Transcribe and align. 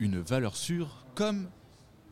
une 0.00 0.18
valeur 0.18 0.56
sûre 0.56 1.04
comme 1.14 1.48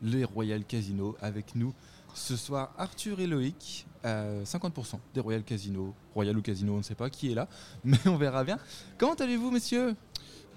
les 0.01 0.23
Royal 0.23 0.63
Casino 0.63 1.17
avec 1.21 1.55
nous 1.55 1.73
ce 2.13 2.37
soir 2.37 2.71
Arthur 2.77 3.19
et 3.19 3.27
Loïc, 3.27 3.85
50% 4.03 4.99
des 5.13 5.19
Royal 5.19 5.43
Casino, 5.43 5.93
Royal 6.13 6.37
ou 6.37 6.41
Casino, 6.41 6.73
on 6.73 6.77
ne 6.77 6.83
sait 6.83 6.95
pas 6.95 7.09
qui 7.09 7.31
est 7.31 7.35
là, 7.35 7.47
mais 7.83 7.97
on 8.05 8.15
verra 8.15 8.43
bien. 8.43 8.57
Comment 8.97 9.15
allez-vous 9.15 9.51
messieurs? 9.51 9.95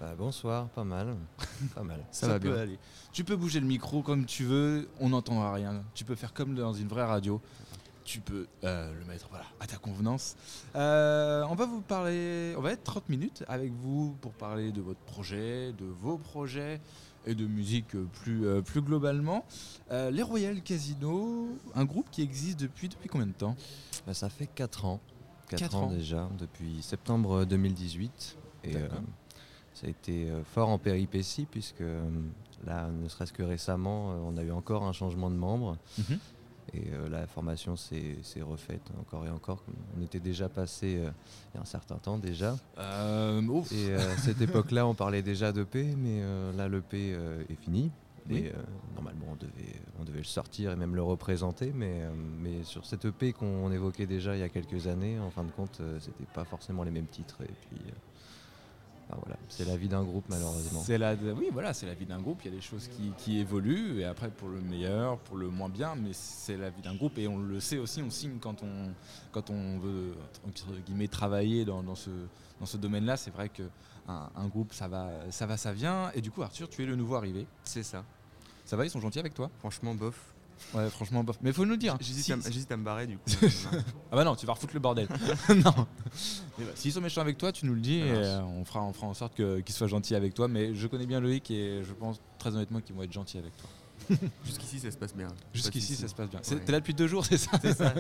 Bah, 0.01 0.15
bonsoir, 0.17 0.69
pas 0.71 0.85
mal. 0.85 1.17
pas 1.75 1.83
mal. 1.83 2.05
Ça, 2.11 2.27
va 2.27 2.39
bien. 2.39 2.55
Aller. 2.55 2.79
Tu 3.13 3.25
peux 3.25 3.37
bouger 3.37 3.61
le 3.61 3.67
micro 3.67 4.03
comme 4.03 4.27
tu 4.27 4.45
veux, 4.45 4.89
on 5.01 5.11
n'entendra 5.11 5.53
rien. 5.53 5.85
Tu 5.95 6.05
peux 6.05 6.15
faire 6.15 6.33
comme 6.33 6.55
dans 6.55 6.73
une 6.73 6.89
vraie 6.89 7.05
radio. 7.05 7.41
Tu 8.05 8.19
peux 8.19 8.49
euh, 8.65 8.93
le 8.99 9.05
mettre 9.05 9.29
voilà, 9.31 9.45
à 9.61 9.67
ta 9.67 9.77
convenance. 9.77 10.35
Euh, 10.75 11.45
on 11.49 11.55
va 11.55 11.67
vous 11.67 11.83
parler, 11.83 12.53
on 12.59 12.61
va 12.61 12.73
être 12.73 12.83
30 12.83 13.09
minutes 13.09 13.45
avec 13.47 13.71
vous 13.73 14.17
pour 14.21 14.33
parler 14.33 14.73
de 14.73 14.81
votre 14.81 14.99
projet, 15.01 15.73
de 15.73 15.85
vos 15.85 16.19
projets 16.19 16.81
et 17.27 17.35
de 17.35 17.47
musique 17.47 17.97
plus, 18.23 18.47
euh, 18.47 18.63
plus 18.63 18.83
globalement. 18.83 19.45
les 19.91 20.23
Royal 20.23 20.63
Casino, 20.63 21.49
un 21.75 21.85
groupe 21.85 22.09
qui 22.11 22.23
existe 22.23 22.61
depuis, 22.61 22.89
depuis 22.89 23.09
combien 23.09 23.27
de 23.27 23.33
temps? 23.33 23.57
Bah, 24.07 24.15
Ça 24.15 24.29
fait 24.29 24.47
4 24.47 24.85
ans. 24.85 25.01
4, 25.49 25.77
ans, 25.77 25.87
déjà, 25.89 26.31
depuis 26.39 26.83
septembre 26.83 27.45
2018. 27.45 28.39
Et 28.65 28.75
ça 29.75 29.87
a 29.87 29.91
été 29.91 30.31
euh, 30.31 30.43
fort 30.45 30.69
en 30.69 30.79
péripéties 30.79 31.47
puisque 31.51 31.81
euh, 31.81 32.03
là, 32.67 32.89
ne 32.89 33.09
serait-ce 33.09 33.33
que 33.33 33.43
récemment, 33.43 34.13
euh, 34.13 34.15
on 34.25 34.37
a 34.37 34.43
eu 34.43 34.51
encore 34.51 34.85
un 34.85 34.93
changement 34.93 35.31
de 35.31 35.37
membre. 35.37 35.79
Mhm. 35.99 36.19
Et 36.75 36.85
la 37.11 37.27
formation 37.27 37.77
s'est 37.77 38.17
refaite 38.41 38.83
encore 39.01 39.27
et 39.27 39.31
encore. 39.31 39.63
On 39.97 40.03
était 40.03 40.21
déjà 40.21 40.49
passé 40.49 40.93
il 40.93 41.55
y 41.55 41.59
a 41.59 41.61
un 41.61 41.67
certain 41.67 41.97
temps 41.97 42.19
déjà. 42.19 42.57
et 43.73 43.95
à 43.95 44.17
cette 44.17 44.41
époque-là, 44.49 44.87
on 44.87 44.95
parlait 44.95 45.23
déjà 45.23 45.53
d'EP, 45.53 45.95
mais 45.97 46.23
là, 46.57 46.69
l'EP 46.69 47.17
est 47.49 47.57
fini. 47.57 47.91
Et 48.31 48.53
normalement, 48.95 49.27
on 49.33 49.37
devait, 49.37 49.75
on 50.01 50.05
devait 50.05 50.19
le 50.19 50.25
sortir 50.25 50.71
et 50.71 50.77
même 50.77 50.95
le 50.95 51.03
représenter. 51.03 51.73
Mais, 51.75 52.03
mais 52.41 52.63
sur 52.63 52.87
cette 52.87 53.05
EP 53.05 53.33
qu'on 53.33 53.71
évoquait 53.71 54.07
déjà 54.07 54.35
il 54.35 54.41
y 54.41 54.45
a 54.45 54.49
quelques 54.49 54.87
années, 54.87 55.19
en 55.19 55.31
fin 55.31 55.45
de 55.45 55.51
compte, 55.51 55.83
c'était 55.99 56.31
pas 56.33 56.45
forcément 56.45 56.85
les 56.85 56.93
mêmes 56.93 57.07
titres. 57.07 57.43
Et 57.43 57.53
puis 57.69 57.81
voilà, 59.21 59.37
c'est 59.49 59.67
la 59.67 59.77
vie 59.77 59.89
d'un 59.89 60.03
groupe 60.03 60.25
malheureusement. 60.29 60.81
C'est 60.85 60.99
la, 60.99 61.15
oui, 61.15 61.49
voilà, 61.53 61.75
c'est 61.75 61.87
la 61.87 61.95
vie 61.95 62.07
d'un 62.07 62.21
groupe. 62.21 62.41
Il 62.45 62.51
y 62.51 62.53
a 62.53 62.57
des 62.57 62.63
choses 62.63 62.89
qui, 63.17 63.39
évoluent 63.39 64.01
et 64.01 64.05
après 64.05 64.31
pour 64.31 64.49
le 64.49 64.61
meilleur, 64.61 65.19
pour 65.19 65.37
le 65.37 65.49
moins 65.49 65.69
bien, 65.69 65.95
mais 65.95 66.13
c'est 66.13 66.57
la 66.57 66.71
vie 66.71 66.83
d'un 66.83 66.95
groupe 66.95 67.19
et 67.19 67.29
on 67.29 67.39
le 67.39 67.61
sait 67.61 67.79
aussi. 67.79 68.03
On 68.03 68.11
signe 68.11 68.39
quand 68.41 68.63
on, 68.63 68.93
quand 69.31 69.51
on 69.51 69.79
veut 69.79 70.15
entre 70.47 70.67
guillemets 70.87 71.09
travailler 71.09 71.65
dans, 71.65 71.95
ce, 71.95 72.11
dans 72.61 72.67
ce 72.67 72.77
domaine-là. 72.77 73.17
C'est 73.17 73.31
vrai 73.31 73.49
que 73.49 73.65
un, 74.09 74.49
groupe, 74.49 74.73
ça 74.73 74.89
va, 74.89 75.11
ça 75.31 75.47
va, 75.47 75.57
ça 75.57 75.73
vient. 75.73 76.11
Et 76.15 76.21
du 76.21 76.31
coup, 76.31 76.43
Arthur, 76.43 76.69
tu 76.69 76.83
es 76.83 76.87
le 76.87 76.97
nouveau 76.97 77.17
arrivé. 77.17 77.47
C'est 77.65 77.83
ça. 77.83 78.05
Ça 78.65 78.77
va, 78.77 78.85
ils 78.85 78.91
sont 78.91 79.01
gentils 79.01 79.19
avec 79.19 79.35
toi? 79.35 79.51
Franchement, 79.59 79.95
bof. 79.95 80.32
Ouais, 80.75 80.89
franchement, 80.91 81.23
bof. 81.23 81.39
Mais 81.43 81.53
faut 81.53 81.65
nous 81.65 81.73
le 81.73 81.77
dire. 81.77 81.97
J'hésite 82.01 82.71
à, 82.71 82.77
me 82.77 82.85
barrer 82.85 83.07
du 83.07 83.19
coup. 83.19 83.25
ah 84.13 84.17
bah 84.17 84.25
non, 84.25 84.35
tu 84.37 84.47
vas 84.47 84.55
refoutre 84.55 84.75
le 84.75 84.81
bordel. 84.81 85.09
non. 85.49 85.87
Bah, 86.59 86.65
s'ils 86.75 86.93
sont 86.93 87.01
méchants 87.01 87.21
avec 87.21 87.39
toi, 87.39 87.53
tu 87.53 87.67
nous 87.67 87.75
le 87.75 87.81
dis 87.81 87.99
et 87.99 88.11
euh, 88.11 88.41
on, 88.43 88.65
fera, 88.65 88.83
on 88.83 88.93
fera 88.93 89.07
en 89.07 89.15
sorte 89.15 89.35
qu'ils 89.35 89.75
soient 89.75 89.87
gentils 89.87 90.15
avec 90.15 90.35
toi. 90.35 90.49
Mais 90.49 90.75
je 90.75 90.87
connais 90.87 91.07
bien 91.07 91.21
Loïc 91.21 91.51
et 91.51 91.83
je 91.83 91.93
pense 91.93 92.21
très 92.39 92.51
honnêtement 92.55 92.81
qu'ils 92.81 92.95
vont 92.95 93.03
être 93.03 93.13
gentils 93.13 93.39
avec 93.39 93.57
toi. 93.57 93.69
Jusqu'ici, 94.45 94.81
ça 94.81 94.91
se 94.91 94.97
passe 94.97 95.15
bien. 95.15 95.29
Jusqu'ici, 95.53 95.95
ça 95.95 96.09
se 96.09 96.15
passe 96.15 96.29
bien. 96.29 96.41
T'es 96.41 96.73
là 96.73 96.81
depuis 96.81 96.95
deux 96.95 97.07
jours, 97.07 97.25
c'est 97.25 97.39
ça 97.39 97.53
C'est 97.61 97.75
ça. 97.75 97.95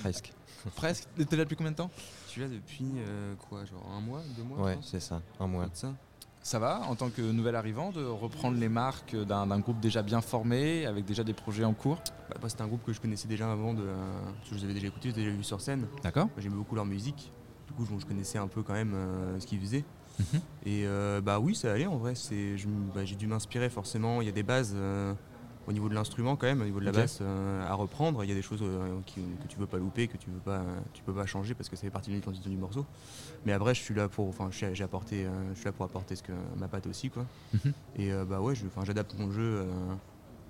Presque. 0.00 0.32
Presque. 0.74 1.04
T'es 1.16 1.36
là 1.36 1.44
depuis 1.44 1.56
combien 1.56 1.72
de 1.72 1.76
temps? 1.76 1.90
Je 2.26 2.32
suis 2.32 2.40
là 2.40 2.48
depuis 2.48 2.84
euh, 2.96 3.34
quoi 3.48 3.64
Genre 3.64 3.84
un 3.96 4.00
mois, 4.00 4.22
deux 4.36 4.42
mois 4.42 4.58
Ouais, 4.58 4.78
c'est 4.82 5.00
ça, 5.00 5.22
un 5.40 5.46
mois. 5.46 5.68
Ça 5.72 5.94
ça 6.42 6.58
va, 6.58 6.80
en 6.88 6.94
tant 6.94 7.10
que 7.10 7.22
nouvel 7.22 7.56
arrivant, 7.56 7.90
de 7.90 8.04
reprendre 8.04 8.58
les 8.58 8.68
marques 8.68 9.16
d'un 9.16 9.58
groupe 9.58 9.80
déjà 9.80 10.02
bien 10.02 10.20
formé, 10.20 10.86
avec 10.86 11.04
déjà 11.04 11.24
des 11.24 11.34
projets 11.34 11.64
en 11.64 11.74
cours? 11.74 12.00
Bah, 12.40 12.48
C'était 12.48 12.62
un 12.62 12.66
groupe 12.66 12.84
que 12.84 12.92
je 12.92 13.00
connaissais 13.00 13.28
déjà 13.28 13.50
avant, 13.50 13.74
de, 13.74 13.84
je 14.48 14.54
les 14.54 14.64
avais 14.64 14.74
déjà 14.74 14.86
écoutés, 14.86 15.10
je 15.10 15.16
les 15.16 15.22
avais 15.22 15.30
déjà 15.30 15.36
vus 15.38 15.44
sur 15.44 15.60
scène. 15.60 15.86
D'accord. 16.02 16.28
J'aimais 16.38 16.56
beaucoup 16.56 16.74
leur 16.74 16.86
musique, 16.86 17.32
du 17.66 17.72
coup 17.72 17.86
je, 17.98 18.06
connaissais 18.06 18.38
un 18.38 18.48
peu 18.48 18.62
quand 18.62 18.74
même 18.74 18.94
euh, 18.94 19.40
ce 19.40 19.46
qu'ils 19.46 19.60
faisaient. 19.60 19.84
Mhm. 20.18 20.40
Et 20.64 20.86
euh, 20.86 21.20
bah 21.20 21.38
oui, 21.38 21.54
ça 21.54 21.72
allait 21.72 21.86
en 21.86 21.96
vrai, 21.96 22.14
bah, 22.94 23.04
j'ai 23.04 23.16
dû 23.16 23.26
m'inspirer 23.26 23.68
forcément, 23.68 24.20
il 24.20 24.26
y 24.26 24.30
a 24.30 24.32
des 24.32 24.42
bases. 24.42 24.76
Euh, 25.68 25.70
au 25.70 25.72
niveau 25.72 25.88
de 25.88 25.94
l'instrument 25.94 26.36
quand 26.36 26.46
même, 26.46 26.62
au 26.62 26.64
niveau 26.64 26.80
de 26.80 26.84
la 26.84 26.92
basse 26.92 27.20
à 27.20 27.74
reprendre. 27.74 28.24
Il 28.24 28.28
y 28.28 28.32
a 28.32 28.34
des 28.34 28.42
choses 28.42 28.60
que 28.60 29.48
tu 29.48 29.58
veux 29.58 29.66
pas 29.66 29.78
louper, 29.78 30.08
que 30.08 30.16
tu 30.16 30.30
veux 30.30 30.40
pas, 30.40 30.62
tu 30.92 31.02
peux 31.02 31.12
pas 31.12 31.26
changer 31.26 31.54
parce 31.54 31.68
que 31.68 31.76
ça 31.76 31.82
fait 31.82 31.90
partie 31.90 32.10
de 32.10 32.16
l'identité 32.16 32.48
du 32.48 32.56
morceau. 32.56 32.86
Mais 33.44 33.52
après, 33.52 33.74
je 33.74 33.80
suis 33.80 33.94
là 33.94 34.08
pour, 34.08 34.28
enfin, 34.28 34.50
j'ai 34.50 34.84
apporté, 34.84 35.24
euh, 35.24 35.30
je 35.54 35.56
suis 35.56 35.66
là 35.66 35.72
pour 35.72 35.84
apporter 35.84 36.16
ce 36.16 36.22
que 36.22 36.32
ma 36.56 36.68
patte 36.68 36.86
aussi, 36.86 37.10
quoi. 37.10 37.24
Mhm. 37.54 37.72
Et 37.96 38.12
euh, 38.12 38.24
bah 38.24 38.40
ouais, 38.40 38.54
j'adapte 38.84 39.14
mon 39.18 39.30
jeu 39.30 39.42
euh, 39.42 39.94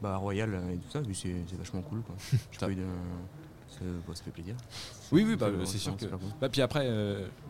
bah, 0.03 0.17
royal 0.17 0.61
et 0.73 0.77
tout 0.77 0.91
ça, 0.91 1.01
c'est 1.13 1.57
vachement 1.57 1.83
cool, 1.83 2.03
quoi. 2.03 2.15
ça, 3.71 4.25
fait 4.25 4.31
plaisir. 4.31 4.55
Oui, 5.13 5.25
oui, 5.27 5.37
bah, 5.37 5.49
c'est 5.65 5.79
sûr 5.79 5.97
que. 5.97 6.07
Bah, 6.41 6.49
puis 6.49 6.63
après, 6.63 6.89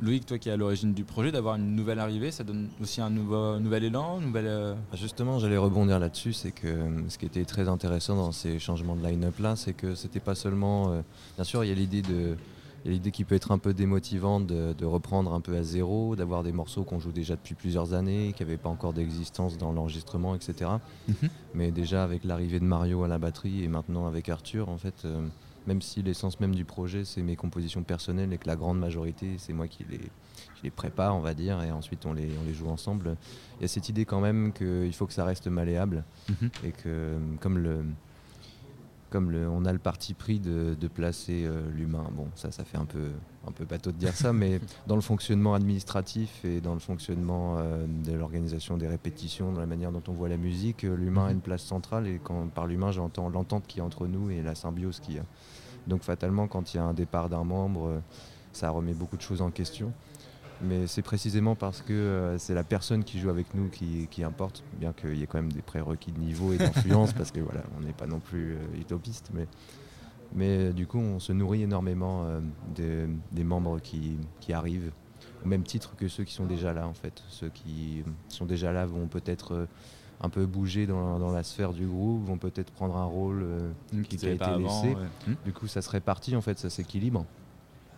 Loïc, 0.01 0.27
toi 0.27 0.39
qui 0.39 0.49
es 0.49 0.53
à 0.53 0.57
l'origine 0.57 0.93
du 0.93 1.05
projet, 1.05 1.33
d'avoir 1.33 1.57
une 1.57 1.75
nouvelle 1.75 1.99
arrivée, 1.99 2.31
ça 2.31 2.45
donne 2.45 2.69
aussi 2.81 3.01
un 3.01 3.11
nouveau, 3.11 3.59
nouvel 3.59 3.85
élan, 3.85 4.21
nouvelle. 4.21 4.77
Bah, 4.91 4.97
justement, 4.97 5.39
j'allais 5.39 5.57
rebondir 5.57 5.99
là-dessus, 5.99 6.33
c'est 6.33 6.53
que 6.53 6.89
ce 7.09 7.19
qui 7.19 7.27
était 7.27 7.45
très 7.45 7.69
intéressant 7.69 8.17
dans 8.17 8.33
ces 8.33 8.59
changements 8.59 8.97
de 8.97 9.07
line-up 9.07 9.39
là, 9.39 9.57
c'est 9.57 9.73
que 9.73 9.95
c'était 9.95 10.21
pas 10.21 10.35
seulement. 10.35 11.03
bien 11.37 11.45
sûr, 11.45 11.65
il 11.65 11.69
y 11.69 11.73
a 11.73 11.75
l'idée 11.75 12.03
de 12.03 12.37
il 12.85 12.91
y 12.91 12.95
a 12.95 12.95
l'idée 12.95 13.11
qui 13.11 13.25
peut 13.25 13.35
être 13.35 13.51
un 13.51 13.59
peu 13.59 13.75
démotivante 13.75 14.47
de, 14.47 14.85
reprendre 14.85 15.33
un 15.33 15.41
peu 15.41 15.57
à 15.57 15.63
zéro, 15.63 16.17
d'avoir 16.17 16.43
des 16.43 16.53
morceaux 16.53 16.85
qu'on 16.85 17.01
joue 17.01 17.13
déjà 17.13 17.35
depuis 17.35 17.55
plusieurs 17.55 17.93
années, 17.93 18.33
qui 18.37 18.43
n'avaient 18.43 18.57
pas 18.57 18.69
encore 18.69 18.93
d'existence 18.93 19.59
dans 19.59 19.73
l'enregistrement, 19.73 20.35
etc. 20.35 20.71
Mhm. 21.09 21.29
Mais 21.55 21.71
déjà 21.71 22.05
avec 22.05 22.25
l'arrivée 22.25 22.61
de 22.61 22.65
Mario 22.65 23.03
à 23.03 23.09
la 23.09 23.19
batterie 23.19 23.65
et 23.65 23.69
maintenant 23.69 24.07
avec 24.07 24.29
Arthur, 24.29 24.69
en 24.69 24.79
fait, 24.79 25.05
euh, 25.05 25.27
même 25.67 25.83
si 25.83 26.03
l'essence 26.03 26.41
même 26.41 26.55
du 26.55 26.65
projet 26.65 27.05
c'est 27.05 27.23
mes 27.23 27.37
compositions 27.37 27.83
personnelles 27.83 28.33
et 28.33 28.39
que 28.39 28.47
la 28.47 28.57
grande 28.57 28.79
majorité 28.79 29.37
c'est 29.39 29.53
moi 29.53 29.69
qui 29.69 29.85
les, 29.91 30.01
les 30.63 30.71
prépare, 30.71 31.17
on 31.17 31.21
va 31.21 31.35
dire, 31.35 31.63
et 31.63 31.71
ensuite 31.71 32.07
on 32.07 32.13
les, 32.13 32.29
on 32.41 32.47
les 32.47 32.55
joue 32.55 32.69
ensemble, 32.69 33.17
il 33.59 33.63
y 33.63 33.65
a 33.65 33.69
cette 33.69 33.89
idée 33.89 34.05
quand 34.05 34.21
même 34.21 34.53
qu'il 34.53 34.93
faut 34.95 35.07
que 35.07 35.13
ça 35.13 35.25
reste 35.25 35.47
malléable 35.47 36.05
mhm. 36.29 36.51
et 36.65 36.73
que 36.73 37.17
comme 37.41 37.59
le 37.59 37.85
comme 39.11 39.35
on 39.51 39.65
a 39.65 39.73
le 39.73 39.79
parti 39.79 40.15
pris 40.15 40.41
de, 40.41 40.75
placer 40.89 41.45
euh, 41.45 41.71
l'humain. 41.71 42.07
Bon, 42.13 42.29
ça, 42.35 42.51
ça 42.51 42.65
fait 42.65 42.79
un 42.79 42.85
peu, 42.85 43.11
un 43.47 43.53
peu 43.53 43.65
bateau 43.65 43.93
de 43.93 43.97
dire 43.97 44.15
ça, 44.15 44.33
mais 44.33 44.61
dans 44.87 44.95
le 44.95 45.01
fonctionnement 45.01 45.55
administratif 45.55 46.45
et 46.45 46.61
dans 46.61 46.75
le 46.75 46.81
fonctionnement 46.81 47.57
euh, 47.59 47.87
de 47.87 48.13
l'organisation 48.13 48.77
des 48.77 48.89
répétitions, 48.89 49.53
dans 49.53 49.61
la 49.61 49.67
manière 49.67 49.93
dont 49.93 50.03
on 50.09 50.13
voit 50.13 50.29
la 50.29 50.37
musique, 50.37 50.85
euh, 50.85 50.97
l'humain 50.97 51.27
a 51.27 51.33
une 51.33 51.41
place 51.41 51.63
centrale. 51.63 52.07
Et 52.07 52.21
quand 52.23 52.49
par 52.49 52.67
l'humain, 52.67 52.93
j'entends 52.93 53.29
l'entente 53.29 53.65
qui 53.67 53.79
est 53.79 53.83
entre 53.83 54.07
nous 54.07 54.31
et 54.31 54.43
la 54.43 54.55
symbiose 54.55 55.01
qui 55.01 55.15
y 55.15 55.19
a. 55.19 55.25
Donc 55.87 56.03
fatalement, 56.03 56.49
quand 56.49 56.75
il 56.75 56.79
y 56.79 56.81
a 56.81 56.85
un 56.85 56.95
départ 56.95 57.29
d'un 57.29 57.45
membre, 57.45 58.03
ça 58.53 58.71
remet 58.71 58.93
beaucoup 58.93 59.17
de 59.17 59.23
choses 59.23 59.41
en 59.41 59.51
question 59.51 59.93
mais 60.61 60.87
c'est 60.87 61.03
précisément 61.03 61.55
parce 61.55 61.83
que 61.83 61.93
euh, 61.93 62.39
c'est 62.39 62.55
la 62.55 62.65
personne 62.65 63.05
qui 63.05 63.19
joue 63.19 63.31
avec 63.31 63.55
nous 63.55 63.69
qui, 63.69 64.25
importe, 64.25 64.65
bien 64.79 64.93
qu'il 64.93 65.17
y 65.17 65.23
ait 65.23 65.27
quand 65.27 65.39
même 65.39 65.53
des 65.53 65.63
prérequis 65.63 66.13
de 66.13 66.19
niveau 66.19 66.53
et 66.53 66.59
d'influence, 66.59 67.13
parce 67.17 67.31
que 67.31 67.41
voilà, 67.41 67.63
on 67.77 67.81
n'est 67.81 67.93
pas 67.93 68.07
non 68.07 68.21
plus 68.21 68.55
euh, 68.55 68.81
utopiste, 68.81 69.31
mais, 69.33 69.47
mais 70.35 70.73
du 70.73 70.87
coup, 70.87 70.99
on 70.99 71.19
se 71.21 71.33
nourrit 71.33 71.63
énormément 71.63 72.25
euh, 72.25 73.07
des, 73.33 73.45
membres 73.45 73.81
qui, 73.81 74.19
arrivent, 74.53 74.93
au 75.45 75.49
même 75.49 75.63
titre 75.63 75.95
que 75.97 76.09
ceux 76.09 76.25
qui 76.25 76.35
sont 76.35 76.47
déjà 76.47 76.73
là, 76.73 76.87
en 76.87 76.95
fait. 76.95 77.23
Ceux 77.29 77.51
qui 77.51 78.03
sont 78.29 78.47
déjà 78.47 78.73
là 78.73 78.87
vont 78.87 79.07
peut-être 79.07 79.69
un 80.21 80.29
peu 80.29 80.47
bouger 80.47 80.87
dans, 80.87 81.31
la 81.31 81.45
sphère 81.45 81.73
du 81.73 81.87
groupe, 81.87 82.25
vont 82.25 82.39
peut-être 82.39 82.73
prendre 82.73 82.97
un 82.97 83.05
rôle 83.05 83.47
qui, 84.09 84.27
a 84.27 84.31
été 84.31 84.59
laissé. 84.59 84.97
Du 85.45 85.53
coup, 85.53 85.69
ça 85.69 85.83
se 85.83 85.91
répartit, 85.91 86.35
en 86.35 86.41
fait, 86.41 86.59
ça 86.59 86.71
s'équilibre. 86.71 87.25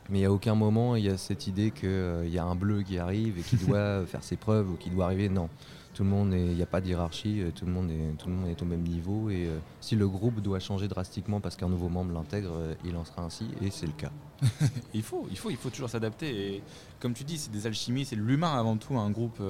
Mais 0.08 0.24
à 0.24 0.32
aucun 0.32 0.54
moment 0.54 0.96
il 0.96 1.04
y 1.04 1.08
a 1.08 1.16
cette 1.16 1.46
idée 1.46 1.70
qu'il 1.70 1.88
euh, 1.88 2.26
y 2.26 2.38
a 2.38 2.44
un 2.44 2.54
bleu 2.54 2.82
qui 2.82 2.98
arrive 2.98 3.38
et 3.38 3.42
qui 3.42 3.56
doit 3.56 4.04
faire 4.06 4.22
ses 4.22 4.36
preuves 4.36 4.70
ou 4.70 4.76
qui 4.76 4.90
doit 4.90 5.06
arriver. 5.06 5.28
Non, 5.28 5.48
tout 5.94 6.04
le 6.04 6.10
monde 6.10 6.32
il 6.32 6.54
n'y 6.54 6.62
a 6.62 6.66
pas 6.66 6.80
de 6.80 6.86
hiérarchie, 6.86 7.40
euh, 7.40 7.50
tout 7.50 7.66
le 7.66 7.72
monde 7.72 7.90
est, 7.90 8.16
tout 8.16 8.28
le 8.28 8.34
monde 8.34 8.48
est 8.48 8.62
au 8.62 8.65
même 8.65 8.82
niveau 8.82 9.30
et 9.30 9.47
euh, 9.47 9.59
si 9.80 9.97
le 9.97 10.09
groupe 10.09 10.41
doit 10.41 10.60
changer 10.60 10.88
drastiquement 10.88 11.41
parce 11.41 11.56
qu'un 11.56 11.68
nouveau 11.68 11.88
membre 11.88 12.12
l'intègre, 12.12 12.53
il 12.84 12.97
en 12.97 13.04
sera 13.04 13.22
ainsi 13.22 13.47
et 13.62 13.70
c'est 13.70 13.86
le 13.86 13.92
cas. 13.92 14.12
il 14.94 15.03
faut, 15.03 15.26
il 15.30 15.36
faut, 15.36 15.50
il 15.50 15.56
faut 15.56 15.68
toujours 15.68 15.91
s'adapter 15.91 16.54
et 16.54 16.62
comme 16.98 17.12
tu 17.12 17.24
dis, 17.24 17.38
c'est 17.38 17.50
des 17.50 17.66
alchimies, 17.66 18.04
c'est 18.04 18.16
l'humain 18.16 18.59
avant 18.59 18.76
tout. 18.76 18.98
Un 18.98 19.10
groupe 19.10 19.42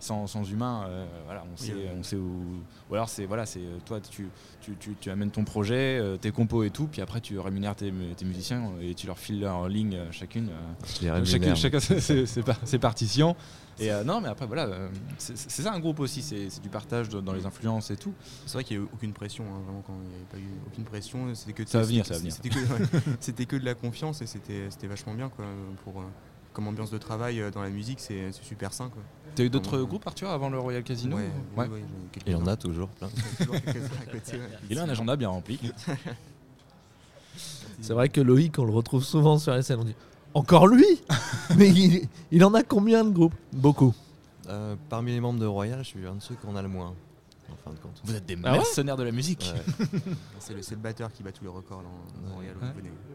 sans, 0.00 0.26
sans, 0.26 0.50
humain, 0.50 0.88
voilà, 1.26 1.44
on 1.52 1.56
sait, 1.56 1.74
on 1.98 2.02
sait 2.02 2.16
où. 2.16 2.62
Ou 2.90 2.94
alors 2.94 3.08
c'est 3.08 3.26
voilà, 3.26 3.46
c'est 3.46 3.60
toi 3.84 4.00
tu, 4.00 4.28
tu, 4.60 4.94
tu, 5.00 5.10
amènes 5.10 5.30
ton 5.30 5.44
projet, 5.44 6.00
tes 6.20 6.30
compos 6.30 6.62
et 6.62 6.70
tout, 6.70 6.86
puis 6.86 7.02
après 7.02 7.20
tu 7.20 7.38
rémunères 7.38 7.76
tes, 7.76 7.92
tes 8.16 8.24
musiciens 8.24 8.70
et 8.80 8.94
tu 8.94 9.06
leur 9.06 9.18
files 9.18 9.46
en 9.46 9.66
ligne 9.66 9.98
chacune, 10.10 10.50
chacune 11.24 11.56
chacun 11.56 11.80
ses 12.64 12.78
partitions. 12.78 13.36
Et 13.78 13.90
euh, 13.90 14.04
non, 14.04 14.20
mais 14.20 14.28
après, 14.28 14.46
voilà, 14.46 14.64
euh, 14.66 14.88
c'est 15.18 15.36
ça 15.36 15.72
un 15.72 15.80
groupe 15.80 16.00
aussi, 16.00 16.22
c'est 16.22 16.60
du 16.62 16.68
partage 16.68 17.08
dans 17.08 17.32
les 17.32 17.46
influences 17.46 17.90
et 17.90 17.96
tout. 17.96 18.14
C'est 18.46 18.54
vrai 18.54 18.64
qu'il 18.64 18.78
n'y 18.78 18.84
a 18.84 18.86
eu 18.86 18.88
aucune 18.92 19.12
pression, 19.12 19.44
hein, 19.44 19.60
vraiment, 19.64 19.82
quand 19.86 19.94
il 20.02 20.08
n'y 20.08 20.14
avait 20.14 20.24
pas 20.30 20.38
eu 20.38 20.50
aucune 20.66 20.84
pression, 20.84 21.34
c'était 21.34 21.52
que, 21.52 21.68
ça 21.68 21.78
va 21.78 21.84
venir, 21.84 22.06
ça 22.06 22.14
va 22.14 22.20
venir. 22.20 22.32
C'était 22.32 22.50
que, 22.50 23.44
que, 23.56 23.56
de 23.56 23.64
la 23.64 23.74
confiance 23.74 24.22
et 24.22 24.26
c'était 24.26 24.86
vachement 24.86 25.14
bien 25.14 25.28
quoi, 25.28 25.44
pour, 25.84 26.04
comme 26.54 26.68
ambiance 26.68 26.90
de 26.90 26.98
travail 26.98 27.40
euh, 27.40 27.50
dans 27.50 27.62
la 27.62 27.68
musique, 27.68 28.00
c'est 28.00 28.32
super 28.32 28.72
sain. 28.72 28.88
Quoi. 28.88 29.02
T'as 29.34 29.42
eu 29.42 29.50
d'autres 29.50 29.82
groupes, 29.82 30.06
Arthur, 30.06 30.30
avant 30.30 30.48
le 30.48 30.58
Royal 30.58 30.82
Casino 30.84 31.16
Ouais, 31.16 31.28
ou- 31.56 31.60
ouais, 31.60 31.68
Il 32.26 32.32
y 32.32 32.34
en 32.36 32.46
a 32.46 32.56
toujours 32.56 32.88
plein. 32.88 33.10
Il 34.70 34.78
a 34.78 34.84
un 34.84 34.88
agenda 34.88 35.16
bien 35.16 35.28
rempli. 35.28 35.58
C'est 37.80 37.92
vrai 37.92 38.08
que 38.08 38.20
Loïc, 38.20 38.58
on 38.58 38.64
le 38.64 38.72
retrouve 38.72 39.04
souvent 39.04 39.36
sur 39.36 39.52
la 39.52 39.62
scène. 39.62 39.80
On 39.80 39.84
dit 39.84 39.96
Encore 40.34 40.66
lui 40.66 40.84
Mais 41.56 41.68
il, 41.70 42.08
il 42.30 42.44
en 42.44 42.54
a 42.54 42.62
combien 42.62 43.04
de 43.04 43.10
groupes? 43.10 43.34
Beaucoup. 43.52 43.94
Euh, 44.48 44.74
parmi 44.88 45.12
les 45.12 45.20
membres 45.20 45.38
de 45.40 45.46
Royal, 45.46 45.78
je 45.78 45.88
suis 45.88 46.06
un 46.06 46.16
de 46.16 46.20
ceux 46.22 46.34
qu'on 46.34 46.56
a 46.56 46.62
le 46.62 46.68
moins, 46.68 46.88
en 47.50 47.56
fin 47.64 47.70
de 47.70 47.78
compte. 47.78 48.00
Vous 48.04 48.14
êtes 48.14 48.26
des 48.26 48.36
Ah 48.44 48.50
ouais 48.52 48.58
mercenaires 48.58 48.96
de 48.96 49.04
la 49.04 49.12
musique. 49.12 49.54
Ouais. 49.54 49.86
C'est 50.38 50.52
le, 50.54 50.60
c'est 50.62 50.74
le 50.74 50.80
batteur 50.82 51.10
qui 51.12 51.22
bat 51.22 51.32
tous 51.32 51.44
les 51.44 51.48
records 51.50 51.82
dans, 51.82 52.28
dans 52.28 52.36
Ouais. 52.38 52.50
Royal. 52.52 52.56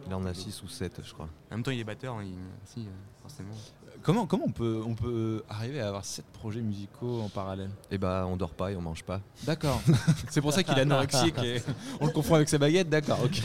Là, 0.09 0.17
on 0.17 0.25
a 0.25 0.33
6 0.33 0.63
ou 0.63 0.67
7, 0.67 1.01
je 1.05 1.13
crois. 1.13 1.27
En 1.51 1.55
même 1.55 1.63
temps, 1.63 1.69
il 1.69 1.79
est 1.79 1.83
batteur, 1.83 2.15
hein, 2.15 2.23
il, 2.25 2.33
si, 2.65 2.79
euh, 2.87 2.91
forcément. 3.21 3.53
Comment, 4.01 4.25
comment 4.25 4.45
on, 4.47 4.51
peut, 4.51 4.81
on 4.83 4.95
peut 4.95 5.43
arriver 5.49 5.81
à 5.81 5.89
avoir 5.89 6.05
sept 6.05 6.25
projets 6.33 6.61
musicaux 6.61 7.21
en 7.21 7.29
parallèle? 7.29 7.69
Et 7.91 7.97
bah, 7.99 8.25
on 8.27 8.37
dort 8.37 8.53
pas 8.53 8.71
et 8.71 8.75
on 8.75 8.81
mange 8.81 9.03
pas. 9.03 9.19
D'accord. 9.43 9.79
C'est 10.31 10.41
pour 10.41 10.53
ça 10.53 10.63
qu'il 10.63 10.75
est 10.77 10.81
anorexique 10.81 11.37
et 11.43 11.61
on 11.99 12.07
le 12.07 12.11
confond 12.13 12.35
avec 12.35 12.49
sa 12.49 12.57
baguette. 12.57 12.89
D'accord, 12.89 13.19
ok. 13.23 13.41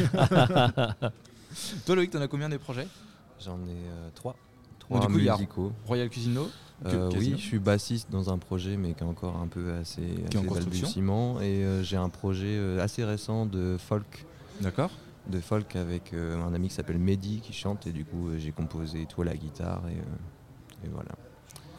Toi, 1.85 1.97
Loïc, 1.97 2.11
t'en 2.11 2.21
as 2.23 2.29
combien 2.29 2.49
des 2.49 2.59
projets? 2.59 2.87
J'en 3.45 3.59
ai 3.59 4.11
3. 4.15 4.33
Bon, 4.91 4.97
3 4.99 5.01
du 5.07 5.13
coup, 5.13 5.19
il 5.19 5.25
y 5.25 5.29
a- 5.29 5.33
musicaux. 5.35 5.73
Royal 5.87 6.09
Casino 6.11 6.49
que- 6.83 6.89
Euh, 6.89 7.11
oui, 7.17 7.33
je 7.37 7.43
suis 7.43 7.59
bassiste 7.59 8.11
dans 8.11 8.31
un 8.31 8.39
projet, 8.39 8.77
mais 8.77 8.93
qui 8.95 9.03
est 9.03 9.07
encore 9.07 9.37
un 9.37 9.47
peu 9.47 9.75
assez, 9.75 10.03
Qui 10.31 10.37
est 10.37 10.41
en 10.41 10.43
assez 10.51 10.61
balbutiement. 10.61 11.41
Et 11.41 11.65
euh, 11.65 11.83
j'ai 11.83 11.97
un 11.97 12.09
projet 12.09 12.57
euh, 12.59 12.83
assez 12.83 13.05
récent 13.05 13.47
de 13.47 13.77
folk, 13.79 14.27
D'accord. 14.61 14.91
de 15.29 15.41
folk 15.41 15.77
avec 15.77 16.13
euh, 16.13 16.43
un 16.45 16.53
ami 16.53 16.69
qui 16.69 16.75
s'appelle 16.75 16.99
Mehdi 16.99 17.41
qui 17.41 17.53
chante. 17.53 17.87
Et 17.87 17.93
du 17.93 18.05
coup, 18.05 18.29
euh, 18.29 18.39
j'ai 18.39 18.51
composé 18.53 19.07
tout 19.07 19.23
à 19.23 19.25
la 19.25 19.37
guitare. 19.37 19.83
Et, 19.89 19.93
euh, 19.95 20.87
et 20.87 20.89
voilà. 20.93 21.13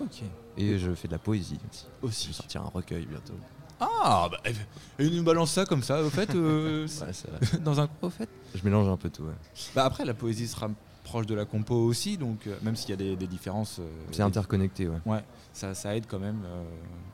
Ok. 0.01 0.23
Et 0.57 0.77
je 0.79 0.93
fais 0.95 1.07
de 1.07 1.13
la 1.13 1.19
poésie 1.19 1.59
aussi. 1.69 1.85
Je 2.01 2.07
Aussi. 2.07 2.27
vais 2.27 2.33
sortir 2.33 2.61
un 2.61 2.69
recueil 2.73 3.05
bientôt. 3.05 3.33
Ah, 3.79 4.29
bah, 4.31 4.37
et 4.49 5.05
il 5.05 5.15
nous 5.17 5.23
balance 5.23 5.51
ça 5.51 5.65
comme 5.65 5.83
ça, 5.83 6.01
au 6.01 6.09
fait, 6.09 6.33
euh, 6.33 6.87
Ouais, 7.01 7.11
vrai. 7.49 7.59
dans 7.63 7.79
un 7.81 7.89
au 8.01 8.09
fait. 8.09 8.29
je 8.55 8.63
mélange 8.63 8.87
un 8.87 8.95
peu 8.97 9.09
tout. 9.09 9.23
ouais. 9.23 9.33
Bah 9.75 9.83
après, 9.85 10.05
la 10.05 10.13
poésie 10.13 10.47
sera 10.47 10.69
proche 11.05 11.25
de 11.25 11.33
la 11.35 11.45
compo 11.45 11.75
aussi, 11.75 12.17
donc 12.17 12.45
euh, 12.47 12.57
même 12.61 12.75
s'il 12.75 12.89
y 12.89 12.93
a 12.93 12.97
des, 12.97 13.15
des 13.15 13.27
différences, 13.27 13.79
euh, 13.79 13.87
C'est 14.11 14.21
interconnecté, 14.23 14.89
ouais. 14.89 14.97
Ouais, 15.05 15.23
ça, 15.53 15.73
ça 15.73 15.95
aide 15.95 16.05
quand 16.07 16.19
même. 16.19 16.41
euh, 16.45 16.63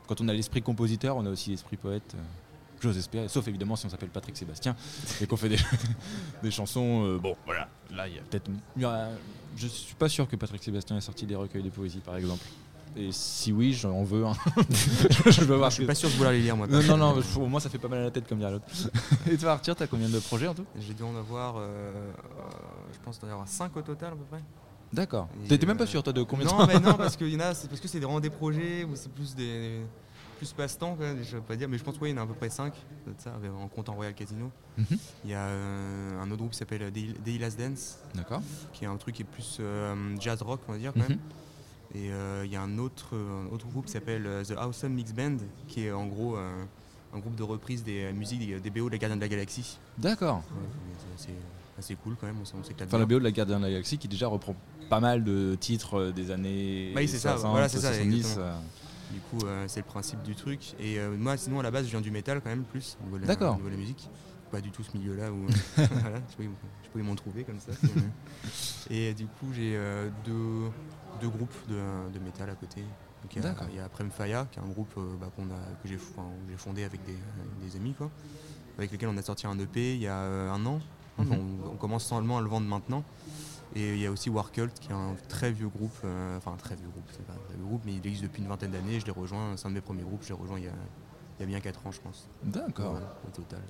quand 0.08 0.20
on 0.22 0.28
a 0.28 0.34
l'esprit 0.34 0.62
compositeur, 0.64 1.16
on 1.18 1.26
a 1.26 1.30
aussi 1.30 1.52
l'esprit 1.52 1.78
poète. 1.78 2.16
J'ose 2.82 2.98
espérer, 2.98 3.28
sauf 3.28 3.48
évidemment 3.48 3.76
si 3.76 3.86
on 3.86 3.90
s'appelle 3.90 4.10
Patrick 4.10 4.36
Sébastien 4.36 4.76
et 5.22 5.28
qu'on 5.28 5.38
fait 5.38 5.50
des, 5.50 5.58
des 6.44 6.50
chansons. 6.50 7.06
euh, 7.06 7.20
bon, 7.20 7.36
voilà, 7.46 7.70
là 7.92 8.08
il 8.08 8.16
y 8.16 8.18
a 8.18 8.24
peut-être. 8.24 8.50
Je 9.56 9.68
suis 9.68 9.94
pas 9.96 10.10
sûr 10.10 10.28
que 10.28 10.36
Patrick 10.36 10.64
Sébastien 10.64 10.98
ait 10.98 11.02
sorti 11.02 11.28
des 11.28 11.36
recueils 11.36 11.62
de 11.62 11.70
poésie 11.70 12.00
par 12.00 12.16
exemple. 12.18 12.44
Et 12.96 13.12
si 13.12 13.52
oui, 13.54 13.74
j'en 13.74 14.04
veux 14.04 14.26
un. 14.26 14.34
je 15.26 15.42
veux 15.46 15.56
voir. 15.56 15.70
Je 15.70 15.76
suis 15.76 15.86
pas 15.86 15.96
sûr 15.96 16.10
de 16.10 16.14
vouloir 16.16 16.34
les 16.34 16.42
lire, 16.42 16.58
moi. 16.58 16.68
Non, 16.68 16.82
non, 16.84 16.98
non, 16.98 17.22
pour 17.34 17.48
moi 17.48 17.60
ça 17.62 17.70
fait 17.70 17.78
pas 17.78 17.88
mal 17.88 18.00
à 18.00 18.04
la 18.04 18.12
tête 18.12 18.28
comme 18.28 18.40
dirait 18.40 18.52
l'autre. 18.52 18.66
Et 19.32 19.38
toi, 19.38 19.52
Arthur, 19.54 19.76
t'as 19.76 19.88
combien 19.88 20.10
de 20.10 20.20
projets 20.20 20.48
en 20.48 20.54
tout? 20.54 20.66
J'ai 20.78 20.94
dû 20.94 21.04
en 21.04 21.16
avoir, 21.16 21.56
euh, 21.58 21.62
euh, 21.62 22.10
je 22.94 23.00
pense, 23.00 23.20
d'en 23.20 23.30
avoir 23.30 23.48
5 23.48 23.76
au 23.78 23.82
total 23.82 24.10
à 24.14 24.16
peu 24.16 24.24
près. 24.30 24.42
D'accord. 24.92 25.30
T'étais 25.48 25.66
même 25.66 25.78
pas 25.78 25.86
euh, 25.86 25.88
sûr 25.88 26.04
toi 26.04 26.12
de 26.12 26.22
combien 26.24 26.46
de 26.46 26.52
non, 26.52 26.58
temps 26.58 26.68
mais 26.68 26.80
non, 26.80 26.96
parce 26.96 27.16
que 27.18 27.24
y 27.24 27.36
en 27.38 27.40
a, 27.40 27.54
c'est 27.54 27.70
parce 27.70 27.80
que 27.80 27.88
c'est 27.88 28.00
vraiment 28.00 28.20
des 28.20 28.30
projets 28.30 28.84
ou 28.84 28.90
c'est 28.96 29.12
plus 29.12 29.36
des 29.36 29.80
plus 30.38 30.52
passe-temps, 30.54 30.98
je 31.22 31.36
veux 31.36 31.42
pas 31.44 31.56
dire, 31.56 31.70
mais 31.70 31.78
je 31.78 31.84
pense 31.84 32.00
qu'il 32.00 32.08
y 32.08 32.14
en 32.14 32.18
a 32.18 32.24
à 32.24 32.26
peu 32.26 32.34
près 32.34 32.50
5 32.50 32.74
de 33.06 33.14
ça, 33.20 33.32
en 33.62 33.68
comptant 33.68 33.94
Royal 33.94 34.16
Casino. 34.16 34.50
Mhm. 34.76 34.86
Il 35.24 35.30
y 35.30 35.34
a 35.36 35.42
euh, 35.46 36.20
un 36.20 36.26
autre 36.32 36.38
groupe 36.40 36.52
qui 36.52 36.58
s'appelle 36.58 36.92
Day 36.92 37.14
Day 37.24 37.38
Last 37.38 37.60
Dance, 37.60 38.00
D'accord. 38.16 38.42
qui 38.74 38.84
est 38.84 38.88
un 38.88 38.98
truc 38.98 39.14
qui 39.14 39.22
est 39.22 39.26
plus 39.26 39.58
euh, 39.60 39.96
jazz 40.20 40.42
rock, 40.42 40.60
on 40.68 40.72
va 40.72 40.78
dire 40.80 40.94
quand 40.94 41.02
Mhm. 41.02 41.10
même. 41.10 41.20
Et 41.94 42.12
euh, 42.12 42.44
il 42.46 42.52
y 42.52 42.56
a 42.56 42.62
un 42.62 42.78
autre, 42.78 43.16
un 43.16 43.54
autre 43.54 43.68
groupe 43.68 43.86
qui 43.86 43.92
s'appelle 43.92 44.26
euh, 44.26 44.44
The 44.44 44.52
Awesome 44.58 44.94
Mix 44.94 45.14
Band, 45.14 45.38
qui 45.68 45.86
est 45.86 45.92
en 45.92 46.06
gros 46.06 46.38
euh, 46.38 46.64
un 47.14 47.20
groupe 47.20 47.36
de 47.36 47.44
reprise 47.44 47.84
des 47.84 48.12
musiques 48.14 48.40
des, 48.40 48.60
des 48.60 48.70
BO 48.70 48.88
de 48.88 48.92
la 48.94 48.98
Gardiens 48.98 49.18
de 49.18 49.22
la 49.22 49.28
Galaxie. 49.28 49.78
D'accord. 49.98 50.44
C'est 51.18 51.30
assez, 51.78 51.96
cool 51.96 52.16
quand 52.20 52.28
même, 52.28 52.38
on, 52.40 52.64
s'éclate 52.64 52.88
Enfin, 52.88 52.98
la. 53.00 53.06
BO 53.06 53.20
de 53.20 53.24
la 53.24 53.32
Gardien 53.32 53.60
de 53.60 53.66
la 53.66 53.72
Galaxie 53.72 53.98
qui 53.98 54.08
déjà 54.08 54.28
reprend 54.28 54.56
pas 54.90 55.00
mal 55.00 55.24
de 55.24 55.56
titres 55.60 56.12
des 56.12 56.32
années 56.32 56.94
Oui, 56.96 57.08
c'est 57.08 57.18
ça, 57.20 57.32
60, 57.32 57.52
voilà, 57.52 57.68
c'est 57.70 57.80
ça, 57.80 57.94
70. 57.94 58.18
exactement. 58.18 58.46
euh. 58.46 58.54
Du 59.12 59.20
coup, 59.20 59.46
euh, 59.46 59.66
c'est 59.68 59.82
le 59.82 59.86
principe 59.86 60.22
du 60.24 60.36
truc. 60.36 60.74
Et 60.80 60.98
euh, 61.00 61.16
moi, 61.18 61.36
sinon, 61.38 61.60
à 61.60 61.64
la 61.64 61.72
base, 61.72 61.86
je 61.86 61.92
viens 61.92 62.02
du 62.02 62.12
métal 62.12 62.42
quand 62.42 62.50
même, 62.50 62.64
plus, 62.64 62.98
au 63.02 63.06
niveau 63.06 63.26
D'accord. 63.26 63.58
de 63.58 63.70
la 63.70 63.76
musique. 63.76 64.10
Pas 64.52 64.62
du 64.62 64.72
tout 64.72 64.84
ce 64.84 64.98
milieu-là 64.98 65.32
où 65.32 65.46
voilà, 65.76 66.20
je 66.30 66.36
pouvais, 66.92 67.04
m'en 67.04 67.16
trouver 67.16 67.44
comme 67.44 67.60
ça. 67.60 67.72
Et 68.90 69.14
du 69.14 69.26
coup, 69.26 69.48
j'ai 69.54 69.76
euh, 69.76 70.10
deux, 70.26 70.70
deux 71.22 71.30
groupes 71.30 71.54
de, 71.70 72.12
de 72.14 72.20
métal 72.20 72.50
à 72.50 72.56
côté. 72.56 72.82
Donc, 72.82 73.36
il 73.36 73.42
y 73.42 73.46
a- 73.46 73.56
il 73.70 73.76
y 73.76 73.80
a 73.80 73.88
qui 74.52 74.60
est 74.60 74.64
un 74.64 74.68
groupe 74.68 74.94
euh, 74.98 75.16
bah, 75.20 75.28
a, 75.28 75.82
que 75.84 75.88
j'ai 75.88 75.96
enfin, 75.96 76.28
fondé 76.58 76.84
avec 76.84 77.04
des, 77.06 77.18
des 77.64 77.76
amis, 77.76 77.94
quoi, 77.94 78.10
avec 78.78 78.92
lesquels 78.92 79.10
on 79.10 79.18
a 79.18 79.22
sorti 79.22 79.46
un 79.48 79.58
EP 79.60 79.94
il 79.96 80.02
y 80.02 80.08
a 80.08 80.18
euh, 80.18 80.52
un 80.52 80.66
an. 80.66 80.80
Mhm. 81.18 81.28
on, 81.66 81.72
on 81.74 81.76
commence 81.76 82.06
seulement 82.06 82.38
à 82.40 82.42
le 82.42 82.48
vendre 82.48 82.68
maintenant. 82.68 83.04
Et 83.76 83.94
il 83.94 84.00
y 84.02 84.06
a 84.06 84.12
aussi 84.12 84.30
Warcult, 84.30 84.74
qui 84.80 84.90
est 84.90 84.94
un 84.94 85.16
très 85.30 85.52
vieux 85.52 85.70
groupe, 85.70 85.96
euh, 86.04 86.38
enfin 86.38 86.52
un 86.54 86.58
très 86.58 86.76
vieux 86.76 86.90
groupe, 86.90 87.06
c'est 87.12 87.26
pas 87.26 87.34
un 87.34 87.46
très 87.48 87.56
vieux 87.56 87.64
groupe, 87.64 87.82
mais 87.86 87.94
il 87.94 88.06
existe 88.06 88.24
depuis 88.24 88.42
une 88.42 88.50
vingtaine 88.50 88.72
d'années. 88.72 89.00
Je 89.00 89.06
l'ai 89.06 89.12
rejoint, 89.14 89.56
c'est 89.56 89.66
un 89.68 89.70
de 89.70 89.76
mes 89.76 89.82
premiers 89.82 90.02
groupes, 90.04 90.24
je 90.24 90.30
l'ai 90.30 90.34
rejoint 90.34 90.58
il 90.60 90.66
y, 90.66 90.68
a, 90.68 90.72
il 91.40 91.42
y 91.42 91.44
a 91.44 91.46
bien 91.46 91.60
4 91.62 91.88
ans, 91.88 91.92
je 91.92 92.02
pense. 92.02 92.28
D'accord. 92.44 92.92
Voilà, 92.92 93.16
au 93.26 93.30
total. 93.32 93.62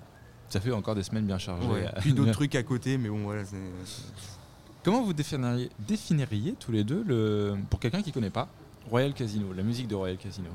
Ça 0.50 0.60
fait 0.60 0.72
encore 0.72 0.96
des 0.96 1.04
semaines 1.04 1.26
bien 1.28 1.38
chargées. 1.38 1.68
Ouais. 1.68 1.88
Puis 2.00 2.14
d'autres 2.14 2.32
trucs 2.32 2.56
à 2.56 2.64
côté, 2.64 2.98
mais 2.98 3.10
bon, 3.10 3.24
voilà. 3.24 3.44
Comment 4.84 5.04
vous 5.04 5.14
définiriez, 5.14 5.70
définiriez 5.80 6.54
tous 6.60 6.72
les 6.72 6.84
deux, 6.84 7.04
le, 7.08 7.56
pour 7.70 7.80
quelqu'un 7.80 8.02
qui 8.02 8.12
connaît 8.12 8.32
pas, 8.32 8.48
Royal 8.90 9.14
Casino, 9.14 9.54
la 9.54 9.62
musique 9.62 9.88
de 9.88 9.94
Royal 9.94 10.18
Casino? 10.18 10.50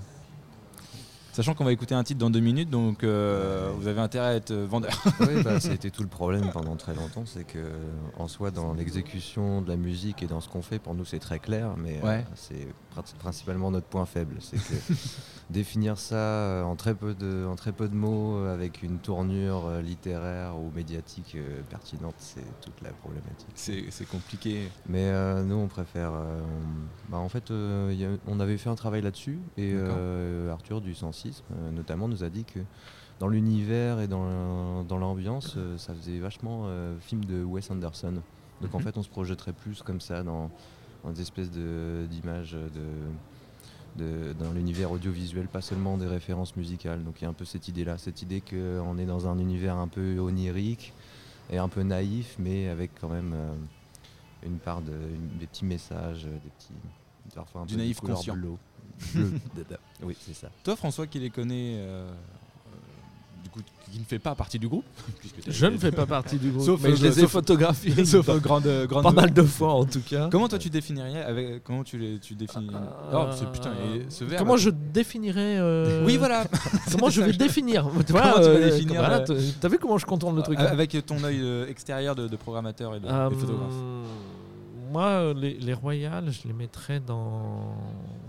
Sachant 1.32 1.55
qu'on 1.55 1.64
va 1.64 1.73
écouter 1.73 1.94
un 1.94 2.02
titre 2.02 2.19
dans 2.19 2.31
deux 2.31 2.40
minutes, 2.40 2.70
donc 2.70 3.05
euh, 3.05 3.70
vous 3.76 3.87
avez 3.87 4.00
intérêt 4.00 4.26
à 4.26 4.34
être 4.34 4.52
vendeur. 4.52 4.90
Oui, 5.20 5.43
bah, 5.44 5.58
été 5.73 5.90
tout 5.90 6.02
le 6.02 6.08
problème 6.08 6.50
pendant 6.50 6.75
très 6.76 6.94
longtemps, 6.94 7.25
c'est 7.25 7.44
que 7.44 7.58
en 8.19 8.26
soi, 8.26 8.50
dans 8.50 8.73
l'exécution 8.73 9.61
de 9.62 9.69
la 9.69 9.76
musique 9.76 10.23
et 10.23 10.26
dans 10.26 10.40
ce 10.40 10.49
qu'on 10.49 10.62
fait, 10.62 10.78
pour 10.78 10.94
nous, 10.94 11.05
c'est 11.05 11.19
très 11.19 11.38
clair, 11.38 11.75
mais 11.76 12.00
euh, 12.02 12.23
c'est 12.34 12.67
principalement 13.03 13.71
notre 13.71 13.87
point 13.87 14.07
faible. 14.07 14.37
C'est 14.41 14.57
que 14.57 14.75
définir 15.51 15.99
ça 15.99 16.17
euh, 16.17 16.63
en 16.63 16.77
très 16.77 16.95
peu 16.95 17.15
de, 17.15 17.47
en 17.49 17.57
très 17.57 17.73
peu 17.73 17.89
de 17.89 17.95
mots, 17.95 18.37
euh, 18.37 18.53
avec 18.55 18.83
une 18.83 18.99
tournure 18.99 19.67
euh, 19.67 19.83
littéraire 19.83 20.59
ou 20.59 20.71
médiatique 20.73 21.37
pertinente, 21.69 22.15
c'est 22.19 22.45
toute 22.61 22.81
la 22.81 22.91
problématique. 22.93 23.51
C'est 23.55 24.09
compliqué. 24.09 24.69
Mais 24.89 25.05
euh, 25.07 25.45
nous, 25.45 25.57
on 25.57 25.69
préfère. 25.69 26.13
euh, 26.15 26.41
on- 26.43 27.11
bah, 27.11 27.19
en 27.19 27.29
fait, 27.29 27.51
euh, 27.51 27.91
il 27.93 27.99
y 28.01 28.05
a- 28.05 28.17
on 28.27 28.41
avait 28.41 28.59
fait 28.59 28.71
un 28.71 28.75
travail 28.75 29.03
là-dessus 29.03 29.39
et 29.57 29.75
Arthur 30.51 30.81
du 30.81 30.95
Sensisme, 30.95 31.45
euh, 31.53 31.71
notamment, 31.71 32.09
nous 32.09 32.25
a 32.25 32.29
dit 32.31 32.45
que 32.45 32.61
dans 33.19 33.29
l'univers 33.29 34.01
et 34.01 34.09
dans 34.09 34.25
la- 34.27 34.85
dans 34.85 34.99
l'ambiance, 34.99 35.57
ça 35.79 35.95
faisait 35.95 36.19
vachement 36.19 36.69
film 37.00 37.25
de 37.25 37.43
Wes 37.45 37.71
Anderson. 37.71 38.15
Donc 38.62 38.75
en 38.75 38.79
Mhm. 38.79 38.85
fait, 38.85 38.97
on 38.99 39.03
se 39.03 39.09
projetterait 39.09 39.53
plus 39.53 39.83
comme 39.83 40.00
ça 40.00 40.23
dans 40.23 40.50
des 41.11 41.21
espèces 41.23 41.51
d'images 41.51 42.53
de, 42.53 44.05
de- 44.05 44.33
dans 44.35 44.53
l'univers 44.53 44.91
audiovisuel, 44.93 45.49
pas 45.49 45.61
seulement 45.61 45.97
des 45.99 46.07
références 46.07 46.57
musicales. 46.57 47.03
Donc 47.05 47.21
il 47.21 47.25
y 47.25 47.27
a 47.27 47.31
un 47.31 47.35
peu 47.35 47.45
cette 47.45 47.69
idée-là, 47.69 47.99
cette 47.99 48.23
idée 48.23 48.41
qu'on 48.43 48.99
est 48.99 49.07
dans 49.07 49.27
un 49.29 49.39
univers 49.39 49.77
un 49.77 49.89
peu 49.89 50.19
onirique 50.19 50.93
et 51.51 51.59
un 51.59 51.69
peu 51.69 51.83
naïf, 51.83 52.37
mais 52.39 52.69
avec 52.69 52.91
quand 53.01 53.09
même 53.09 53.33
euh, 53.35 53.55
une 54.45 54.59
part 54.59 54.83
de 54.83 54.93
une- 54.93 55.39
des 55.39 55.47
petits 55.47 55.65
messages, 55.65 56.25
des 56.25 56.51
petits 56.59 56.75
parfois 57.35 57.63
un 57.63 57.67
Du 57.67 57.75
peu 57.75 57.81
de 57.81 57.85
naïf 57.85 58.01
conscient. 58.01 58.35
bleu. 58.35 58.53
Bleu. 59.15 59.33
oui, 60.03 60.17
c'est 60.21 60.35
ça. 60.35 60.49
Toi, 60.65 60.77
François, 60.77 61.07
qui 61.07 61.19
les 61.19 61.31
connaît, 61.31 61.77
euh, 61.79 62.09
euh, 62.09 62.15
du 63.47 63.50
coup, 63.53 63.61
qui 63.93 63.99
ne 64.00 64.05
fait 64.05 64.19
pas 64.19 64.35
partie 64.35 64.59
du 64.59 64.67
groupe, 64.69 64.85
Je 65.47 65.67
ne 65.67 65.79
fais 65.79 65.93
pas 65.93 66.07
partie 66.07 66.37
du 66.37 66.50
groupe, 66.53 66.65
Sauf, 66.65 66.81
mais 66.83 66.91
euh, 66.91 66.97
je 66.97 67.05
les 67.05 67.21
ai 67.23 67.26
photographiés 67.29 68.05
sauf 68.05 68.29
euh, 68.29 68.38
grande, 68.38 68.67
grande 68.88 69.05
pas 69.05 69.12
mal 69.12 69.33
de 69.33 69.43
fois 69.43 69.75
en 69.75 69.85
tout 69.85 70.00
cas. 70.00 70.29
Comment 70.31 70.49
toi 70.49 70.59
tu 70.59 70.69
définirais 70.71 71.23
avec 71.23 71.62
comment 71.62 71.85
tu 71.85 71.97
les 71.99 72.19
tu 72.19 72.35
définis 72.35 72.71
Oh 73.12 73.26
c'est 73.33 73.50
putain 73.53 73.71
et 73.95 74.07
ce 74.09 74.25
verbe. 74.25 74.43
Comment 74.43 74.57
je 74.57 74.71
définirais 74.71 75.57
euh, 75.59 76.05
Oui 76.05 76.17
voilà. 76.17 76.45
Comment 76.91 77.09
je 77.11 77.23
vais 77.23 77.33
définir 77.33 77.88
Tu 78.07 78.12
vois, 78.12 78.23
Comment 78.23 78.35
tu 78.35 78.41
vas 78.43 78.49
euh, 78.49 78.71
définir, 78.71 79.00
voilà, 79.00 79.25
euh, 79.31 79.41
T'as 79.61 79.69
vu 79.69 79.79
comment 79.79 79.99
je 79.99 80.07
contourne 80.07 80.35
le 80.37 80.43
truc 80.43 80.59
là 80.59 80.71
avec 80.71 80.97
ton 81.07 81.23
œil 81.23 81.41
euh, 81.41 81.69
extérieur 81.69 82.15
de, 82.17 82.26
de 82.29 82.37
programmateur 82.37 82.95
et 82.97 83.00
de, 83.00 83.07
Euh, 83.07 83.31
et 83.31 83.35
photographe. 83.35 83.73
Moi, 84.93 85.05
euh, 85.05 85.35
les, 85.35 85.55
les 85.55 85.75
Royales, 85.75 86.31
je 86.31 86.47
les 86.47 86.55
mettrais 86.55 87.00
dans. 87.00 87.75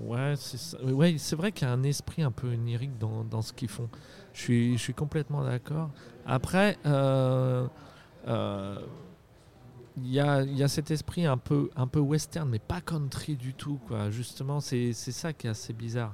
Ouais, 0.02 0.34
c'est 0.38 0.58
ça. 0.58 0.78
ouais, 0.84 1.16
c'est 1.18 1.36
vrai 1.36 1.52
qu'il 1.52 1.68
y 1.68 1.72
a 1.72 1.74
un 1.74 1.84
esprit 1.84 2.24
un 2.24 2.32
peu 2.32 2.48
onirique 2.48 2.98
dans, 3.00 3.24
dans 3.24 3.42
ce 3.42 3.54
qu'ils 3.54 3.68
font. 3.70 3.90
Je 4.38 4.42
suis, 4.44 4.78
je 4.78 4.84
suis 4.84 4.94
complètement 4.94 5.44
d'accord. 5.44 5.90
Après, 6.28 6.78
euh, 6.86 7.66
euh, 8.28 8.78
il 9.98 10.12
y, 10.14 10.20
a, 10.20 10.44
il 10.44 10.56
y 10.56 10.62
a 10.62 10.68
cet 10.68 10.92
esprit 10.92 11.26
un 11.26 11.38
peu, 11.38 11.72
un 11.76 11.88
peu 11.88 12.00
western, 12.00 12.48
mais 12.48 12.60
pas 12.60 12.80
country 12.82 13.36
du 13.36 13.56
tout. 13.56 13.80
Quoi. 13.88 14.12
Justement, 14.12 14.60
c'est 14.60 14.94
c'est 14.94 15.12
ça 15.12 15.34
qui 15.34 15.48
est 15.48 15.50
assez 15.50 15.74
bizarre. 15.74 16.14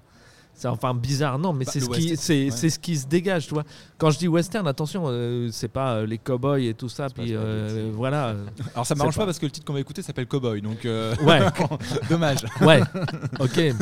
C'est 0.54 0.70
enfin 0.70 0.94
bizarre, 0.94 1.38
non, 1.38 1.52
mais 1.52 1.66
Bah, 1.66 1.72
c'est 1.74 1.80
ce 1.82 1.90
qui, 1.90 2.16
c'est, 2.16 2.46
ouais. 2.46 2.52
c'est 2.52 2.70
ce 2.70 2.80
qui 2.80 2.96
se 2.96 3.08
dégage, 3.08 3.48
tu 3.48 3.56
vois. 3.56 3.64
Quand 3.98 4.10
je 4.12 4.20
dis 4.20 4.28
western, 4.30 4.66
attention, 4.68 5.04
euh, 5.08 5.50
c'est 5.52 5.68
pas 5.68 5.96
euh, 5.96 6.06
les 6.06 6.20
cowboys 6.20 6.66
et 6.68 6.76
tout 6.76 6.88
ça, 6.90 7.08
puis 7.10 7.30
euh, 7.36 7.92
voilà. 7.94 8.36
Alors 8.74 8.86
ça 8.86 8.96
m'arrange 8.96 9.16
pas- 9.16 9.22
pas 9.24 9.26
parce 9.26 9.40
que 9.40 9.48
le 9.48 9.52
titre 9.52 9.66
qu'on 9.66 9.74
va 9.74 9.80
écouter 9.82 10.02
s'appelle 10.02 10.28
Cowboy, 10.28 10.62
donc 10.62 10.84
Ouais, 10.86 11.42
dommage. 12.10 12.46
ouais, 12.62 12.82
ok, 13.40 13.56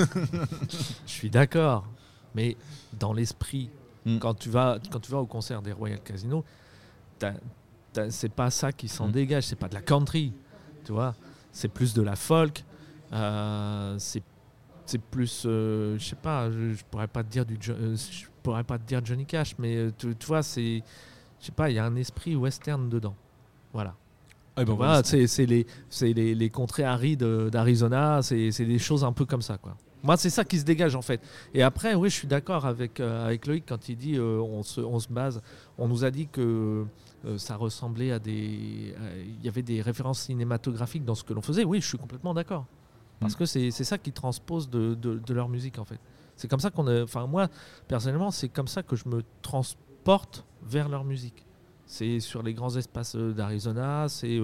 je 1.05 1.11
suis 1.11 1.29
d'accord, 1.29 1.85
mais 2.33 2.55
dans 2.97 3.11
l'esprit, 3.13 3.69
Mm. 4.05 4.17
quand 4.19 4.33
tu 4.33 4.49
vas, 4.49 4.79
quand 4.91 4.99
tu 4.99 5.11
vas 5.11 5.19
au 5.19 5.25
concert 5.25 5.61
des 5.61 5.71
Royal 5.71 5.99
Casino, 6.01 6.43
c'est 8.09 8.31
pas 8.33 8.49
ça 8.49 8.71
qui 8.71 8.87
s'en 8.87 9.07
Mm. 9.07 9.11
dégage, 9.11 9.43
c'est 9.45 9.55
pas 9.55 9.67
de 9.67 9.73
la 9.75 9.81
country, 9.81 10.33
tu 10.85 10.91
vois, 10.91 11.15
c'est 11.51 11.67
plus 11.67 11.93
de 11.93 12.01
la 12.01 12.15
folk, 12.15 12.63
euh, 13.13 13.95
c'est 13.99 14.21
plus, 15.09 15.43
euh, 15.45 15.97
je 15.97 16.03
sais 16.05 16.15
pas, 16.15 16.49
je, 16.51 16.73
je 16.73 16.83
pourrais 16.89 17.07
pas 17.07 17.23
te 17.23 17.29
dire 17.29 17.45
du, 17.45 17.57
euh, 17.69 17.95
je 17.95 18.25
pourrais 18.43 18.63
pas 18.63 18.77
te 18.77 18.83
dire 18.87 19.01
Johnny 19.05 19.25
Cash, 19.25 19.55
mais 19.59 19.75
euh, 19.77 19.91
tu, 19.97 20.15
tu 20.15 20.25
vois, 20.27 20.43
c'est, 20.43 20.83
je 21.39 21.45
sais 21.45 21.51
pas, 21.51 21.69
il 21.69 21.75
y 21.75 21.79
a 21.79 21.85
un 21.85 21.95
esprit 21.95 22.35
western 22.35 22.89
dedans, 22.89 23.15
voilà. 23.73 23.95
Ah, 24.57 24.65
ben, 24.65 24.73
Voilà, 24.73 25.01
c'est 25.03 25.45
les, 25.45 25.65
les, 26.01 26.35
les 26.35 26.49
contrées 26.49 26.83
arides 26.83 27.23
euh, 27.23 27.49
d'Arizona, 27.49 28.21
c'est 28.21 28.51
c'est 28.51 28.65
des 28.65 28.79
choses 28.79 29.03
un 29.05 29.13
peu 29.13 29.23
comme 29.25 29.41
ça. 29.41 29.57
Quoi. 29.57 29.77
Moi, 30.03 30.17
c'est 30.17 30.29
ça 30.31 30.43
qui 30.43 30.57
se 30.59 30.65
dégage 30.65 30.95
en 30.95 31.01
fait. 31.01 31.21
Et 31.53 31.61
après, 31.61 31.93
oui, 31.93 32.09
je 32.09 32.15
suis 32.15 32.27
d'accord 32.27 32.65
avec, 32.65 32.99
euh, 32.99 33.25
avec 33.25 33.45
Loïc 33.45 33.65
quand 33.67 33.87
il 33.87 33.95
dit 33.95 34.15
euh, 34.17 34.39
on, 34.39 34.63
se, 34.63 34.81
on 34.81 34.99
se 34.99 35.07
base. 35.07 35.41
On 35.77 35.87
nous 35.87 36.03
a 36.03 36.09
dit 36.11 36.27
que 36.27 36.85
euh, 37.25 37.37
ça 37.37 37.55
ressemblait 37.55 38.11
à 38.11 38.19
des. 38.19 38.95
Il 39.25 39.43
y 39.43 39.47
avait 39.47 39.61
des 39.61 39.81
références 39.81 40.21
cinématographiques 40.21 41.05
dans 41.05 41.15
ce 41.15 41.23
que 41.23 41.33
l'on 41.33 41.41
faisait. 41.41 41.63
Oui, 41.63 41.81
je 41.81 41.87
suis 41.87 41.97
complètement 41.97 42.33
d'accord. 42.33 42.65
Parce 43.19 43.35
Mm. 43.35 43.37
que 43.37 43.45
c'est 43.45 43.71
ça 43.71 43.97
qui 43.99 44.11
transpose 44.11 44.69
de, 44.69 44.95
de, 44.95 45.19
de 45.19 45.33
leur 45.33 45.47
musique 45.49 45.77
en 45.77 45.85
fait. 45.85 45.99
C'est 46.35 46.47
comme 46.47 46.59
ça 46.59 46.71
qu'on 46.71 46.87
a. 46.87 47.03
Enfin, 47.03 47.27
moi, 47.27 47.47
personnellement, 47.87 48.31
c'est 48.31 48.49
comme 48.49 48.67
ça 48.67 48.81
que 48.81 48.95
je 48.95 49.07
me 49.07 49.21
transporte 49.43 50.43
vers 50.63 50.89
leur 50.89 51.03
musique. 51.03 51.45
C'est 51.85 52.19
sur 52.19 52.41
les 52.41 52.53
grands 52.53 52.75
espaces 52.75 53.15
d'Arizona, 53.15 54.07
c'est 54.07 54.39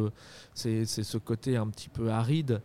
c'est 0.53 0.85
c'est 0.85 1.03
ce 1.03 1.17
côté 1.17 1.55
un 1.55 1.67
petit 1.69 1.89
peu 1.89 2.11
aride 2.11 2.61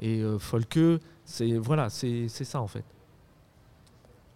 et 0.00 0.20
euh, 0.20 0.38
folkeux. 0.38 0.98
C'est 1.24 1.52
voilà, 1.58 1.88
c'est 1.90 2.26
c'est 2.28 2.44
ça 2.44 2.60
en 2.60 2.66
fait. 2.68 2.84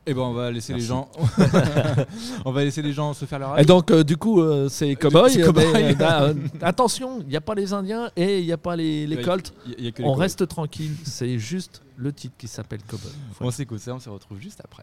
Et 0.07 0.15
ben 0.15 0.23
on 0.23 0.33
va 0.33 0.51
laisser 0.51 0.73
les 0.73 0.81
gens, 0.81 1.09
on 2.47 2.53
va 2.53 2.65
laisser 2.65 2.81
les 2.81 2.93
gens 2.93 3.13
se 3.13 3.27
faire 3.27 3.39
leur 3.39 3.51
Et 3.51 3.59
avis. 3.59 3.67
donc 3.67 3.91
euh, 3.91 4.03
du 4.03 4.17
coup, 4.17 4.41
euh, 4.41 4.69
c'est 4.69 4.97
cowboy. 4.97 5.31
c'est 5.31 5.43
euh, 5.43 5.47
cow-boy. 5.53 5.73
mais, 5.75 5.97
euh, 6.01 6.33
euh, 6.33 6.35
attention, 6.63 7.21
il 7.21 7.27
n'y 7.29 7.37
a 7.37 7.41
pas 7.43 7.55
les 7.55 7.73
Indiens 7.75 8.11
et 8.17 8.41
il 8.41 8.47
n'y 8.47 8.53
a 8.53 8.57
pas 8.57 8.77
les, 8.77 9.07
Colts. 9.23 9.53
Il 9.67 9.73
y 9.73 9.75
a- 9.75 9.77
il 9.79 9.85
y 9.85 9.89
a 9.89 9.93
que 9.93 10.03
les 10.03 10.09
On 10.09 10.15
reste 10.15 10.49
tranquille. 10.49 10.97
C'est 11.05 11.39
juste 11.39 11.83
le 11.97 12.13
titre 12.15 12.35
qui 12.39 12.49
s'appelle 12.49 12.81
cowboy. 12.89 13.13
On 13.41 13.51
s'écoute 13.51 13.79
ça, 13.81 13.95
on 13.95 14.01
se 14.01 14.09
retrouve 14.09 14.41
juste 14.41 14.61
après. 14.65 14.83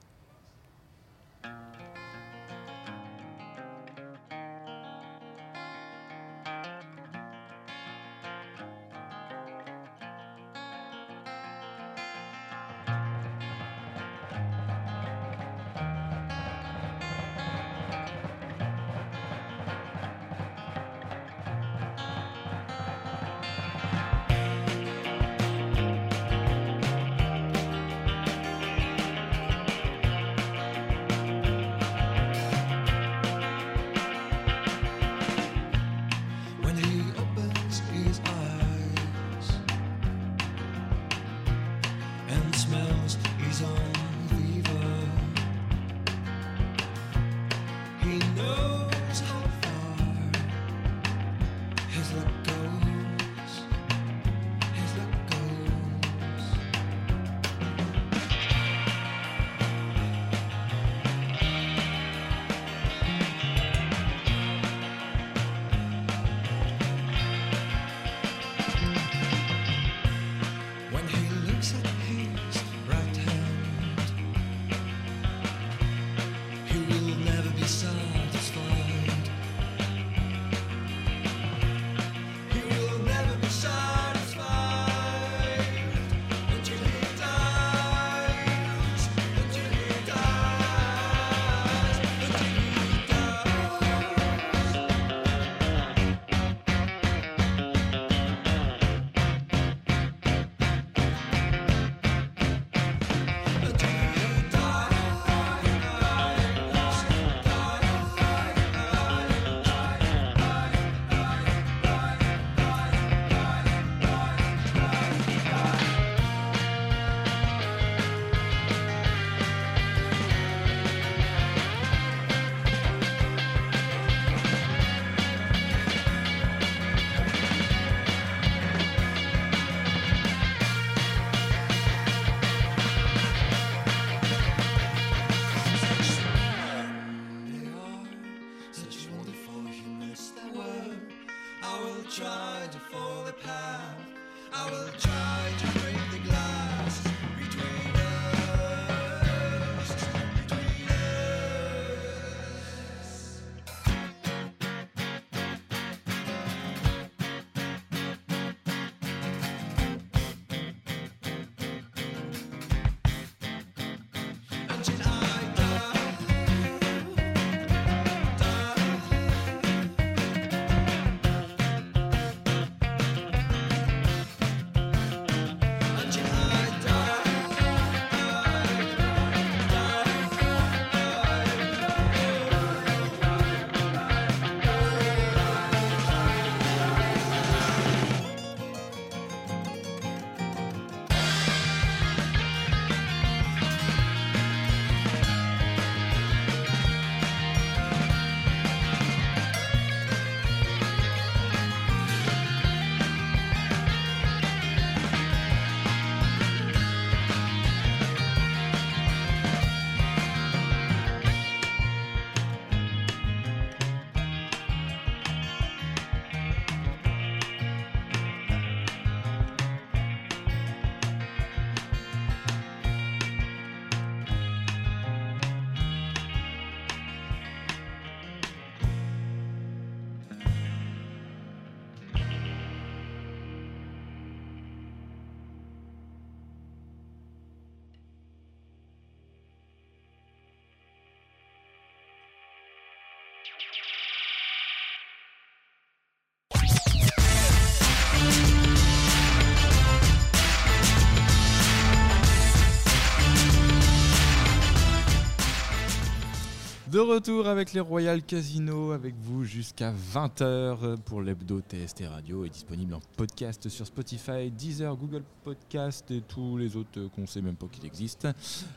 De 256.97 257.01
retour 257.01 257.47
avec 257.47 257.73
les 257.73 257.79
Royal 257.79 258.23
Casino, 258.23 258.89
avec 258.91 259.13
vous 259.21 259.45
jusqu'à 259.45 259.93
20h 260.15 260.97
pour 261.05 261.21
l'hebdo 261.21 261.61
TST 261.61 262.05
Radio 262.09 262.43
est 262.43 262.49
disponible 262.49 262.95
en 262.95 263.01
podcast 263.15 263.69
sur 263.69 263.85
Spotify, 263.85 264.49
Deezer, 264.49 264.95
Google 264.95 265.21
Podcast 265.43 266.09
et 266.09 266.23
tous 266.27 266.57
les 266.57 266.75
autres 266.75 267.07
qu'on 267.15 267.27
sait 267.27 267.43
même 267.43 267.55
pas 267.55 267.67
qu'il 267.67 267.85
existe. 267.85 268.27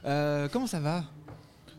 Euh, 0.05 0.49
comment 0.53 0.67
ça 0.67 0.81
va? 0.81 1.03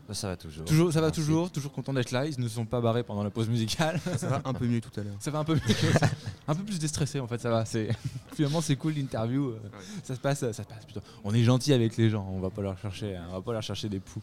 Bah, 0.08 0.14
Ça 0.14 0.26
va 0.26 0.36
toujours. 0.36 0.64
Toujours, 0.64 0.92
ça 0.92 1.00
va 1.00 1.06
Merci. 1.06 1.20
toujours, 1.20 1.52
toujours 1.52 1.70
content 1.70 1.92
d'être 1.92 2.10
là. 2.10 2.26
Ils 2.26 2.40
ne 2.40 2.48
se 2.48 2.56
sont 2.56 2.66
pas 2.66 2.80
barrés 2.80 3.04
pendant 3.04 3.22
la 3.22 3.30
pause 3.30 3.48
musicale. 3.48 4.00
Ça 4.16 4.26
va 4.26 4.42
un 4.44 4.52
peu 4.52 4.66
mieux 4.66 4.80
tout 4.80 4.98
à 4.98 5.04
l'heure. 5.04 5.14
Ça 5.20 5.30
va 5.30 5.38
un 5.38 5.44
peu 5.44 5.54
mieux. 5.54 5.60
un 6.48 6.56
peu 6.56 6.64
plus 6.64 6.80
déstressé 6.80 7.20
en 7.20 7.28
fait, 7.28 7.38
ça 7.40 7.50
va. 7.50 7.64
C'est 7.64 7.88
finalement 8.34 8.60
c'est 8.60 8.76
cool 8.76 8.92
l'interview. 8.94 9.50
euh, 9.50 9.58
Ça 10.02 10.14
se 10.14 10.20
passe, 10.20 10.40
ça 10.40 10.52
se 10.52 10.62
passe 10.62 10.84
plutôt. 10.84 11.00
On 11.24 11.34
est 11.34 11.42
gentil 11.44 11.72
avec 11.72 11.96
les 11.96 12.10
gens. 12.10 12.26
On 12.30 12.40
va 12.40 12.50
pas 12.50 12.62
leur 12.62 12.78
chercher, 12.78 13.18
on 13.30 13.32
va 13.32 13.40
pas 13.42 13.52
leur 13.52 13.62
chercher 13.62 13.88
des 13.88 14.00
poux. 14.00 14.20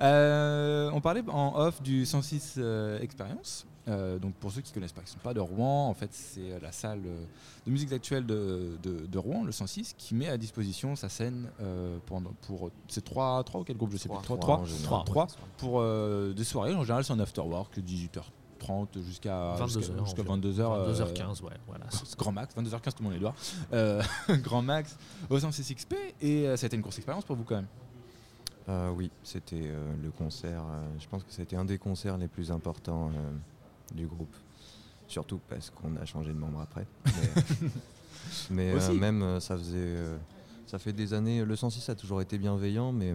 Euh, 0.00 0.90
on 0.92 1.00
parlait 1.00 1.22
en 1.28 1.54
off 1.56 1.82
du 1.82 2.06
106 2.06 2.54
euh, 2.58 3.00
Experience. 3.00 3.66
Euh, 3.88 4.18
donc 4.18 4.34
pour 4.34 4.52
ceux 4.52 4.60
qui 4.60 4.72
connaissent 4.72 4.92
pas, 4.92 5.00
qui 5.00 5.10
sont 5.10 5.18
pas 5.18 5.32
de 5.32 5.40
Rouen, 5.40 5.88
en 5.88 5.94
fait 5.94 6.10
c'est 6.12 6.60
la 6.60 6.70
salle 6.70 7.00
de 7.02 7.70
musique 7.70 7.90
actuelle 7.92 8.26
de, 8.26 8.76
de- 8.82 9.06
de 9.06 9.18
Rouen, 9.18 9.42
le 9.42 9.52
106, 9.52 9.94
qui 9.96 10.14
met 10.14 10.28
à 10.28 10.36
disposition 10.36 10.94
sa 10.96 11.08
scène 11.08 11.48
euh, 11.62 11.96
pendant 12.06 12.30
pour 12.46 12.70
c'est 12.88 13.02
trois, 13.02 13.42
trois 13.42 13.62
ou 13.62 13.64
quatre 13.64 13.78
groupes, 13.78 13.90
je 13.92 13.96
sais 13.96 14.08
Trois. 14.08 14.18
plus, 14.20 14.24
trois, 14.26 14.38
Trois, 14.38 14.56
trois, 14.56 14.64
en 14.64 14.66
général. 14.66 14.84
trois, 14.86 15.04
trois, 15.04 15.26
pour 15.56 15.80
euh, 15.80 16.34
des 16.34 16.44
soirées. 16.44 16.74
En 16.74 16.82
général 16.82 17.04
c'est 17.04 17.12
en 17.14 17.18
afterwork, 17.18 17.78
18h30 17.78 18.20
jusqu'à 19.04 19.54
22 19.58 19.80
jusqu'à- 19.80 19.92
heures 19.94 20.04
jusqu'à 20.06 20.20
environ. 20.22 20.36
22h. 20.36 20.60
euh, 20.60 20.92
22h15, 20.92 21.42
ouais, 21.42 21.50
voilà. 21.66 21.86
Grand 22.18 22.32
max, 22.32 22.54
22h15 22.56 22.82
tout 22.94 23.02
le 23.02 23.04
monde 23.04 23.12
les 23.14 23.20
doigts. 23.20 23.34
Euh, 23.72 24.02
grand 24.42 24.62
max 24.62 24.96
au 25.28 25.38
106 25.38 25.74
XP 25.74 25.94
et 26.20 26.46
euh, 26.46 26.56
ça 26.56 26.64
a 26.64 26.68
été 26.68 26.76
une 26.76 26.82
grosse 26.82 26.98
expérience 26.98 27.24
pour 27.24 27.36
vous 27.36 27.44
quand 27.44 27.56
même. 27.56 27.66
Euh, 28.68 28.90
oui, 28.90 29.10
c'était 29.24 29.56
euh, 29.64 29.92
le 30.02 30.10
concert. 30.10 30.62
euh, 30.62 30.86
je 30.98 31.06
pense 31.08 31.24
que 31.24 31.32
c'était 31.32 31.56
un 31.56 31.64
des 31.64 31.78
concerts 31.78 32.18
les 32.18 32.28
plus 32.28 32.50
importants 32.52 33.10
euh, 33.14 33.94
du 33.94 34.06
groupe. 34.06 34.34
Surtout 35.08 35.40
parce 35.48 35.70
qu'on 35.70 35.96
a 35.96 36.04
changé 36.04 36.28
de 36.32 36.38
membre 36.38 36.60
après. 36.60 36.86
Mais, 37.04 37.12
mais, 38.50 38.72
euh, 38.74 38.92
même, 38.94 39.40
ça 39.40 39.56
faisait. 39.56 39.76
euh, 39.76 40.16
ça 40.66 40.78
fait 40.78 40.92
des 40.92 41.14
années. 41.14 41.44
Le 41.44 41.56
106 41.56 41.88
a 41.88 41.96
toujours 41.96 42.20
été 42.20 42.38
bienveillant, 42.38 42.92
mais, 42.92 43.14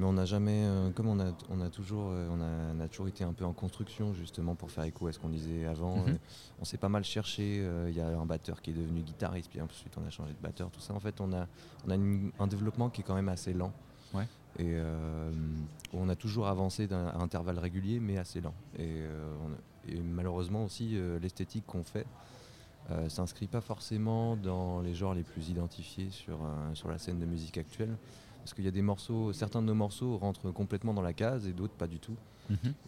mais 0.00 0.06
on 0.06 0.14
n'a 0.14 0.24
jamais. 0.24 0.64
euh, 0.64 0.90
comme 0.90 1.08
on 1.08 1.20
a, 1.20 1.32
on, 1.50 1.60
a 1.60 1.68
toujours, 1.68 2.08
euh, 2.10 2.28
on, 2.30 2.40
a, 2.40 2.74
on 2.74 2.80
a 2.80 2.88
toujours 2.88 3.06
été 3.08 3.22
un 3.22 3.32
peu 3.34 3.44
en 3.44 3.52
construction, 3.52 4.14
justement, 4.14 4.54
pour 4.54 4.70
faire 4.70 4.84
écho 4.84 5.06
à 5.06 5.12
ce 5.12 5.18
qu'on 5.18 5.28
disait 5.28 5.66
avant. 5.66 5.98
Mhm. 5.98 6.08
euh, 6.08 6.16
on 6.60 6.64
s'est 6.64 6.78
pas 6.78 6.88
mal 6.88 7.04
cherché. 7.04 7.62
Il 7.88 7.94
y 7.94 8.00
a 8.00 8.08
un 8.08 8.26
batteur 8.26 8.62
qui 8.62 8.70
est 8.70 8.74
devenu 8.74 9.02
guitariste, 9.02 9.50
puis 9.50 9.60
ensuite 9.60 9.92
on 10.02 10.06
a 10.06 10.10
changé 10.10 10.32
de 10.32 10.42
batteur, 10.42 10.70
tout 10.70 10.80
ça. 10.80 10.94
En 10.94 11.00
fait, 11.00 11.20
on 11.20 11.32
a, 11.32 11.46
on 11.86 11.90
a 11.90 11.94
une- 11.94 12.32
un 12.38 12.46
développement 12.46 12.88
qui 12.90 13.02
est 13.02 13.04
quand 13.04 13.14
même 13.14 13.28
assez 13.28 13.52
lent. 13.52 13.72
Ouais. 14.14 14.26
Et 14.58 14.76
on 15.92 16.08
a 16.08 16.16
toujours 16.16 16.48
avancé 16.48 16.88
à 16.92 17.20
intervalles 17.20 17.58
réguliers, 17.58 18.00
mais 18.00 18.18
assez 18.18 18.40
lent. 18.40 18.54
Et, 18.78 19.02
on 19.44 19.52
a- 19.52 19.92
et 19.94 20.00
malheureusement 20.00 20.64
aussi, 20.64 20.98
l'esthétique 21.20 21.64
qu'on 21.66 21.84
fait 21.84 22.06
euh, 22.90 23.08
s'inscrit 23.08 23.46
pas 23.46 23.60
forcément 23.60 24.36
dans 24.36 24.80
les 24.80 24.94
genres 24.94 25.14
les 25.14 25.22
plus 25.22 25.48
identifiés 25.50 26.08
sur, 26.10 26.38
euh, 26.42 26.74
sur 26.74 26.88
la 26.88 26.98
scène 26.98 27.20
de 27.20 27.26
musique 27.26 27.56
actuelle. 27.58 27.96
Parce 28.40 28.54
qu'il 28.54 28.64
y 28.64 28.68
a 28.68 28.72
des 28.72 28.82
morceaux, 28.82 29.32
certains 29.32 29.62
de 29.62 29.66
nos 29.66 29.74
morceaux 29.74 30.16
rentrent 30.18 30.50
complètement 30.50 30.94
dans 30.94 31.02
la 31.02 31.12
case 31.12 31.46
et 31.46 31.52
d'autres 31.52 31.74
pas 31.74 31.86
du 31.86 31.98
tout. 31.98 32.16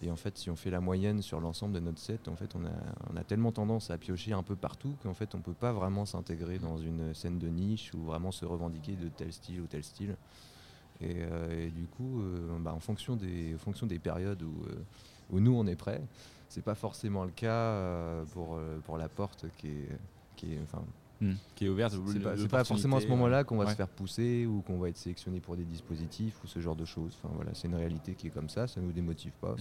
Et 0.00 0.10
en 0.10 0.16
fait, 0.16 0.36
si 0.38 0.50
on 0.50 0.56
fait 0.56 0.70
la 0.70 0.80
moyenne 0.80 1.22
sur 1.22 1.40
l'ensemble 1.40 1.74
de 1.74 1.80
notre 1.80 2.00
set, 2.00 2.26
en 2.26 2.34
fait, 2.34 2.56
on 2.56 2.64
a, 2.64 2.72
on 3.12 3.16
a 3.16 3.22
tellement 3.22 3.52
tendance 3.52 3.90
à 3.90 3.98
piocher 3.98 4.32
un 4.32 4.42
peu 4.42 4.56
partout 4.56 4.96
qu'en 5.02 5.14
fait, 5.14 5.36
on 5.36 5.40
peut 5.40 5.54
pas 5.54 5.72
vraiment 5.72 6.04
s'intégrer 6.04 6.58
dans 6.58 6.78
une 6.78 7.14
scène 7.14 7.38
de 7.38 7.48
niche 7.48 7.94
ou 7.94 8.02
vraiment 8.02 8.32
se 8.32 8.44
revendiquer 8.44 8.96
de 8.96 9.08
tel 9.08 9.32
style 9.32 9.60
ou 9.60 9.66
tel 9.66 9.84
style. 9.84 10.16
Et, 11.00 11.16
euh, 11.18 11.66
et 11.66 11.70
du 11.70 11.86
coup, 11.86 12.22
euh, 12.22 12.58
bah, 12.58 12.72
en, 12.74 12.80
fonction 12.80 13.16
des, 13.16 13.54
en 13.54 13.58
fonction 13.58 13.86
des 13.86 13.98
périodes 13.98 14.42
où, 14.42 14.64
euh, 14.68 14.84
où 15.30 15.40
nous 15.40 15.54
on 15.54 15.66
est 15.66 15.76
prêts, 15.76 16.02
c'est 16.48 16.62
pas 16.62 16.74
forcément 16.74 17.24
le 17.24 17.30
cas 17.30 18.24
pour, 18.32 18.60
pour 18.84 18.98
la 18.98 19.08
porte 19.08 19.46
qui 19.56 19.68
est, 19.68 19.88
qui 20.36 20.52
est, 20.52 20.60
enfin, 20.62 20.84
Hmm. 21.22 21.34
Qui 21.54 21.66
est 21.66 21.68
ouverte. 21.68 21.94
c'est 22.08 22.18
pas, 22.20 22.34
pas 22.48 22.64
forcément 22.64 22.96
à 22.96 23.00
ce 23.00 23.06
euh, 23.06 23.10
moment-là 23.10 23.44
qu'on 23.44 23.56
va 23.56 23.64
ouais. 23.66 23.70
se 23.70 23.76
faire 23.76 23.86
pousser 23.86 24.44
ou 24.44 24.60
qu'on 24.62 24.78
va 24.78 24.88
être 24.88 24.96
sélectionné 24.96 25.38
pour 25.38 25.56
des 25.56 25.62
dispositifs 25.64 26.34
ou 26.42 26.48
ce 26.48 26.58
genre 26.58 26.74
de 26.74 26.84
choses. 26.84 27.16
Enfin 27.22 27.32
voilà, 27.36 27.52
c'est 27.54 27.68
une 27.68 27.76
réalité 27.76 28.14
qui 28.14 28.26
est 28.26 28.30
comme 28.30 28.48
ça, 28.48 28.66
ça 28.66 28.80
nous 28.80 28.90
démotive 28.90 29.30
pas. 29.40 29.54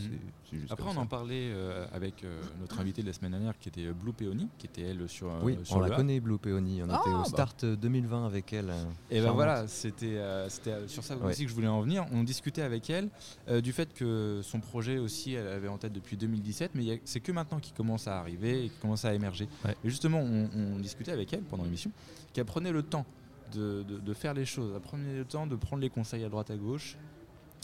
juste 0.51 0.71
Après, 0.71 0.89
on 0.89 0.93
ça. 0.93 0.99
en 1.01 1.05
parlait 1.05 1.51
euh, 1.53 1.85
avec 1.93 2.23
euh, 2.23 2.41
notre 2.59 2.79
invité 2.79 3.03
de 3.03 3.07
la 3.07 3.13
semaine 3.13 3.31
dernière 3.31 3.57
qui 3.59 3.69
était 3.69 3.85
euh, 3.85 3.93
Blue 3.93 4.11
Peony, 4.13 4.47
qui 4.57 4.65
était 4.65 4.81
elle 4.81 5.07
sur, 5.07 5.27
euh, 5.27 5.39
Oui, 5.43 5.57
sur 5.63 5.77
on 5.77 5.79
la 5.81 5.93
A. 5.93 5.95
connaît, 5.95 6.19
Blue 6.19 6.39
Peony. 6.39 6.81
On 6.81 6.87
Ah, 6.89 6.99
était 7.01 7.11
bah. 7.11 7.21
au 7.21 7.25
start 7.25 7.63
euh, 7.63 7.75
2020 7.75 8.25
avec 8.25 8.51
elle. 8.53 8.69
euh, 8.71 8.83
Et 9.11 9.15
ben 9.17 9.25
charmante. 9.25 9.35
voilà, 9.35 9.67
c'était 9.67 10.17
euh, 10.17 10.49
c'était, 10.49 10.71
euh, 10.71 10.87
sur 10.87 11.03
ça 11.03 11.15
Ouais. 11.17 11.27
aussi 11.29 11.43
que 11.43 11.49
je 11.49 11.55
voulais 11.55 11.67
en 11.67 11.81
venir. 11.81 12.05
On 12.11 12.23
discutait 12.23 12.63
avec 12.63 12.89
elle 12.89 13.09
euh, 13.49 13.61
du 13.61 13.71
fait 13.71 13.93
que 13.93 14.39
son 14.43 14.59
projet 14.61 14.97
aussi, 14.97 15.33
elle 15.33 15.47
avait 15.47 15.67
en 15.67 15.77
tête 15.77 15.93
depuis 15.93 16.17
2017, 16.17 16.71
mais 16.73 17.01
c'est 17.05 17.19
que 17.19 17.31
maintenant 17.31 17.59
qu'il 17.59 17.75
commence 17.75 18.07
à 18.07 18.17
arriver 18.19 18.65
et 18.65 18.69
qu'il 18.69 18.79
commence 18.79 19.05
à 19.05 19.13
émerger. 19.13 19.47
Ouais. 19.63 19.75
Et 19.85 19.89
justement, 19.89 20.19
on, 20.21 20.49
on 20.55 20.79
discutait 20.79 21.11
avec 21.11 21.31
elle 21.33 21.43
pendant 21.51 21.63
l'émission, 21.63 21.91
qu'elle 22.33 22.45
prenait 22.45 22.71
le 22.71 22.81
temps 22.81 23.05
de, 23.53 23.83
de- 23.83 23.99
de 23.99 24.13
faire 24.13 24.33
les 24.33 24.45
choses, 24.45 24.71
elle 24.73 24.81
prenait 24.81 25.17
le 25.17 25.25
temps 25.25 25.45
de 25.45 25.55
prendre 25.55 25.81
les 25.81 25.89
conseils 25.89 26.23
à 26.23 26.29
droite 26.29 26.49
à 26.49 26.55
gauche. 26.57 26.97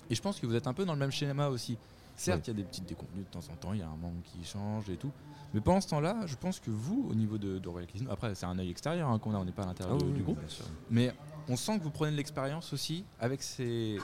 Et 0.09 0.15
je 0.15 0.21
pense 0.21 0.39
que 0.39 0.45
vous 0.45 0.55
êtes 0.55 0.67
un 0.67 0.73
peu 0.73 0.85
dans 0.85 0.93
le 0.93 0.99
même 0.99 1.11
schéma 1.11 1.47
aussi. 1.47 1.77
Certes, 2.15 2.47
il 2.47 2.51
y 2.51 2.51
a 2.51 2.57
des 2.57 2.63
petites 2.63 2.85
déconvenues 2.87 3.23
de 3.23 3.29
temps 3.29 3.43
en 3.51 3.55
temps, 3.55 3.73
il 3.73 3.79
y 3.79 3.83
a 3.83 3.87
un 3.87 3.95
membre 3.95 4.21
qui 4.23 4.43
change 4.43 4.89
et 4.89 4.97
tout. 4.97 5.11
Mais 5.53 5.61
pendant 5.61 5.79
ce 5.81 5.87
temps-là, 5.89 6.25
je 6.25 6.35
pense 6.35 6.59
que 6.59 6.69
vous, 6.71 7.07
au 7.09 7.15
niveau 7.15 7.37
de, 7.37 7.57
de 7.59 7.69
Royal 7.69 7.87
Casino, 7.89 8.11
après 8.11 8.33
c'est 8.35 8.45
un 8.45 8.57
œil 8.59 8.69
extérieur 8.69 9.09
hein, 9.09 9.17
qu'on 9.19 9.33
a, 9.33 9.37
on 9.37 9.45
n'est 9.45 9.51
pas 9.51 9.63
à 9.63 9.67
l'intérieur 9.67 9.97
Ah 10.01 10.03
oui, 10.05 10.11
du 10.13 10.23
groupe, 10.23 10.39
mais 10.89 11.13
on 11.47 11.55
sent 11.55 11.77
que 11.79 11.83
vous 11.83 11.91
prenez 11.91 12.11
de 12.11 12.17
l'expérience 12.17 12.73
aussi 12.73 13.05
avec 13.19 13.41
ces. 13.41 13.97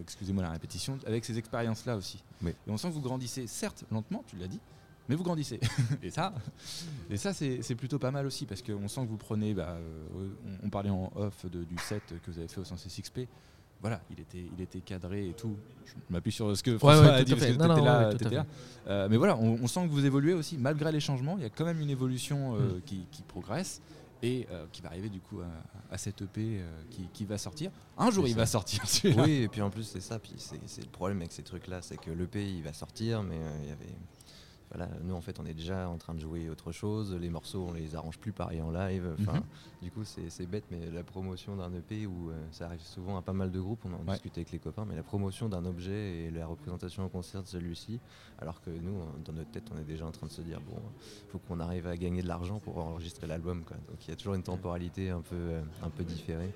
Excusez-moi 0.00 0.42
la 0.44 0.50
répétition, 0.50 0.98
avec 1.06 1.24
ces 1.24 1.36
expériences-là 1.36 1.96
aussi. 1.96 2.22
Oui. 2.42 2.52
Et 2.66 2.70
on 2.70 2.76
sent 2.76 2.88
que 2.88 2.94
vous 2.94 3.00
grandissez, 3.02 3.46
certes 3.46 3.84
lentement, 3.90 4.22
tu 4.26 4.36
l'as 4.36 4.46
dit, 4.48 4.60
mais 5.08 5.14
vous 5.16 5.22
grandissez. 5.24 5.58
et 6.02 6.10
ça, 6.10 6.32
et 7.10 7.16
ça 7.16 7.32
c'est 7.32 7.74
plutôt 7.76 7.98
pas 7.98 8.10
mal 8.10 8.26
aussi 8.26 8.46
parce 8.46 8.62
qu'on 8.62 8.88
sent 8.88 9.02
que 9.02 9.10
vous 9.10 9.16
prenez. 9.16 9.54
bah, 9.54 9.76
euh, 9.78 10.28
on, 10.62 10.66
on 10.66 10.70
parlait 10.70 10.90
en 10.90 11.10
off 11.16 11.46
de- 11.46 11.64
du 11.64 11.76
set 11.78 12.02
que 12.24 12.30
vous 12.30 12.38
avez 12.38 12.48
fait 12.48 12.60
au 12.60 12.64
106XP. 12.64 13.26
Voilà, 13.80 14.00
il 14.10 14.18
était, 14.18 14.44
il 14.56 14.60
était 14.60 14.80
cadré 14.80 15.28
et 15.28 15.34
tout. 15.34 15.56
Je 15.86 15.92
m'appuie 16.10 16.32
sur 16.32 16.56
ce 16.56 16.62
que 16.64 16.76
François 16.78 17.00
ouais, 17.04 17.08
a 17.10 17.22
dit 17.24 17.32
parce 17.36 17.46
que 17.46 17.52
Non, 17.52 17.68
non, 17.68 17.84
là. 17.84 18.08
ouais. 18.10 18.38
Euh, 18.88 19.06
mais 19.08 19.16
voilà, 19.16 19.36
on, 19.36 19.54
on 19.62 19.66
sent 19.68 19.86
que 19.86 19.92
vous 19.92 20.04
évoluez 20.04 20.34
aussi, 20.34 20.58
malgré 20.58 20.90
les 20.90 20.98
changements. 20.98 21.36
Il 21.36 21.42
y 21.44 21.46
a 21.46 21.50
quand 21.50 21.64
même 21.64 21.80
une 21.80 21.90
évolution 21.90 22.56
euh, 22.56 22.58
Mm. 22.78 22.80
qui, 22.84 23.06
qui 23.12 23.22
progresse 23.22 23.80
et 24.20 24.48
euh, 24.50 24.66
qui 24.72 24.82
va 24.82 24.88
arriver 24.88 25.08
du 25.08 25.20
coup 25.20 25.38
à, 25.42 25.94
à 25.94 25.96
cette 25.96 26.20
EP 26.22 26.60
qui, 26.90 27.02
qui 27.12 27.24
va 27.24 27.38
sortir. 27.38 27.70
Un 27.96 28.10
jour, 28.10 28.26
il 28.26 28.32
ça. 28.32 28.38
va 28.38 28.46
sortir. 28.46 28.82
Oui, 29.16 29.42
et 29.42 29.48
puis 29.48 29.62
en 29.62 29.70
plus, 29.70 29.84
c'est 29.84 30.00
ça. 30.00 30.18
Puis 30.18 30.32
c'est 30.36 30.82
le 30.82 30.90
problème 30.90 31.18
avec 31.18 31.30
ces 31.30 31.44
trucs-là, 31.44 31.78
c'est 31.80 31.98
que 31.98 32.10
l'EP 32.10 32.44
il 32.44 32.64
va 32.64 32.72
sortir, 32.72 33.22
mais 33.22 33.38
il 33.62 33.68
y 33.68 33.72
avait. 33.72 33.94
Voilà, 34.70 34.90
nous 35.02 35.14
en 35.14 35.20
fait, 35.22 35.40
on 35.40 35.46
est 35.46 35.54
déjà 35.54 35.88
en 35.88 35.96
train 35.96 36.14
de 36.14 36.20
jouer 36.20 36.50
autre 36.50 36.72
chose. 36.72 37.14
Les 37.14 37.30
morceaux, 37.30 37.66
on 37.68 37.72
les 37.72 37.94
arrange 37.94 38.18
plus 38.18 38.32
pareil 38.32 38.60
en 38.60 38.70
live. 38.70 39.14
Enfin, 39.18 39.34
Mhm. 39.38 39.42
du 39.82 39.90
coup, 39.90 40.04
c'est 40.04 40.46
bête, 40.46 40.64
mais 40.70 40.90
la 40.90 41.02
promotion 41.04 41.56
d'un 41.56 41.72
EP 41.72 42.06
où 42.06 42.30
euh, 42.30 42.46
ça 42.50 42.66
arrive 42.66 42.82
souvent 42.82 43.16
à 43.16 43.22
pas 43.22 43.32
mal 43.32 43.50
de 43.50 43.60
groupes, 43.60 43.80
on 43.84 43.92
en 43.94 43.98
Ouais. 44.04 44.12
discute 44.12 44.36
avec 44.36 44.50
les 44.50 44.58
copains, 44.58 44.84
mais 44.84 44.94
la 44.94 45.02
promotion 45.02 45.48
d'un 45.48 45.64
objet 45.64 46.24
et 46.24 46.30
la 46.30 46.46
représentation 46.46 47.04
au 47.04 47.08
concert 47.08 47.42
de 47.42 47.48
celui-ci, 47.48 47.98
alors 48.38 48.60
que 48.60 48.70
nous, 48.70 49.00
dans 49.24 49.32
notre 49.32 49.50
tête, 49.50 49.64
on 49.74 49.78
est 49.78 49.84
déjà 49.84 50.04
en 50.06 50.12
train 50.12 50.26
de 50.26 50.32
se 50.32 50.42
dire 50.42 50.60
bon, 50.60 50.76
faut 51.28 51.38
qu'on 51.38 51.60
arrive 51.60 51.86
à 51.86 51.96
gagner 51.96 52.22
de 52.22 52.28
l'argent 52.28 52.58
pour 52.58 52.76
enregistrer 52.78 53.26
l'album, 53.26 53.64
quoi. 53.64 53.76
Donc 53.88 54.06
il 54.06 54.10
y 54.10 54.12
a 54.12 54.16
toujours 54.16 54.34
une 54.34 54.42
temporalité 54.42 55.08
un 55.10 55.22
peu, 55.22 55.34
euh, 55.36 55.62
un 55.82 55.90
peu 55.90 56.04
différée. 56.04 56.52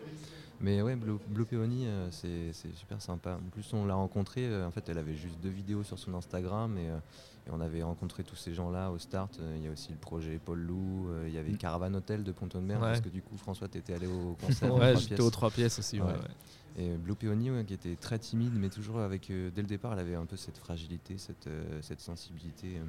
Mais 0.60 0.80
ouais, 0.80 0.94
Blue, 0.94 1.18
Blue 1.26 1.44
Peony, 1.46 1.86
euh, 1.86 2.08
c'est 2.12 2.52
c'est 2.52 2.72
super 2.74 3.00
sympa. 3.02 3.34
En 3.44 3.50
plus, 3.50 3.72
on 3.72 3.84
l'a 3.84 3.94
rencontrée, 3.94 4.46
euh, 4.46 4.66
en 4.66 4.70
fait, 4.70 4.88
elle 4.88 4.98
avait 4.98 5.16
juste 5.16 5.40
deux 5.40 5.48
vidéos 5.48 5.82
sur 5.82 5.98
son 5.98 6.14
Instagram 6.14 6.78
et, 6.78 6.88
euh, 6.88 6.98
et 7.46 7.50
on 7.50 7.60
avait 7.60 7.82
rencontré 7.82 8.22
tous 8.24 8.36
ces 8.36 8.54
gens-là 8.54 8.90
au 8.90 8.98
start. 8.98 9.38
Euh, 9.40 9.54
Il 9.58 9.64
y 9.64 9.68
a 9.68 9.70
aussi 9.72 9.90
le 9.90 9.98
projet 9.98 10.38
Paul 10.44 10.58
Lou, 10.60 11.08
euh, 11.10 11.24
il 11.28 11.34
y 11.34 11.38
avait 11.38 11.52
Mm. 11.52 11.56
Caravan 11.58 11.94
Hotel 11.94 12.22
de 12.24 12.32
Ponton 12.32 12.60
de 12.60 12.66
Mer, 12.66 12.80
Ouais. 12.80 12.88
parce 12.88 13.00
que 13.00 13.08
du 13.08 13.22
coup, 13.22 13.36
François, 13.36 13.68
t'étais 13.68 13.94
allé 13.94 14.06
au 14.06 14.34
concert. 14.40 14.74
Ouais, 14.74 14.96
j'étais 14.96 15.20
aux 15.20 15.30
trois 15.30 15.50
pièces 15.50 15.78
aussi. 15.78 16.00
ouais, 16.00 16.06
Ouais. 16.06 16.12
ouais. 16.12 16.84
Et 16.84 16.96
Blue 16.96 17.14
Peony, 17.14 17.50
qui 17.66 17.74
était 17.74 17.96
très 17.96 18.18
timide, 18.18 18.54
mais 18.54 18.70
toujours 18.70 18.98
avec, 19.00 19.30
euh, 19.30 19.50
dès 19.54 19.60
le 19.60 19.66
départ, 19.68 19.92
elle 19.92 19.98
avait 19.98 20.14
un 20.14 20.24
peu 20.24 20.36
cette 20.36 20.56
fragilité, 20.56 21.18
cette, 21.18 21.46
euh, 21.46 21.80
cette 21.82 22.00
sensibilité 22.00 22.78
euh, 22.78 22.84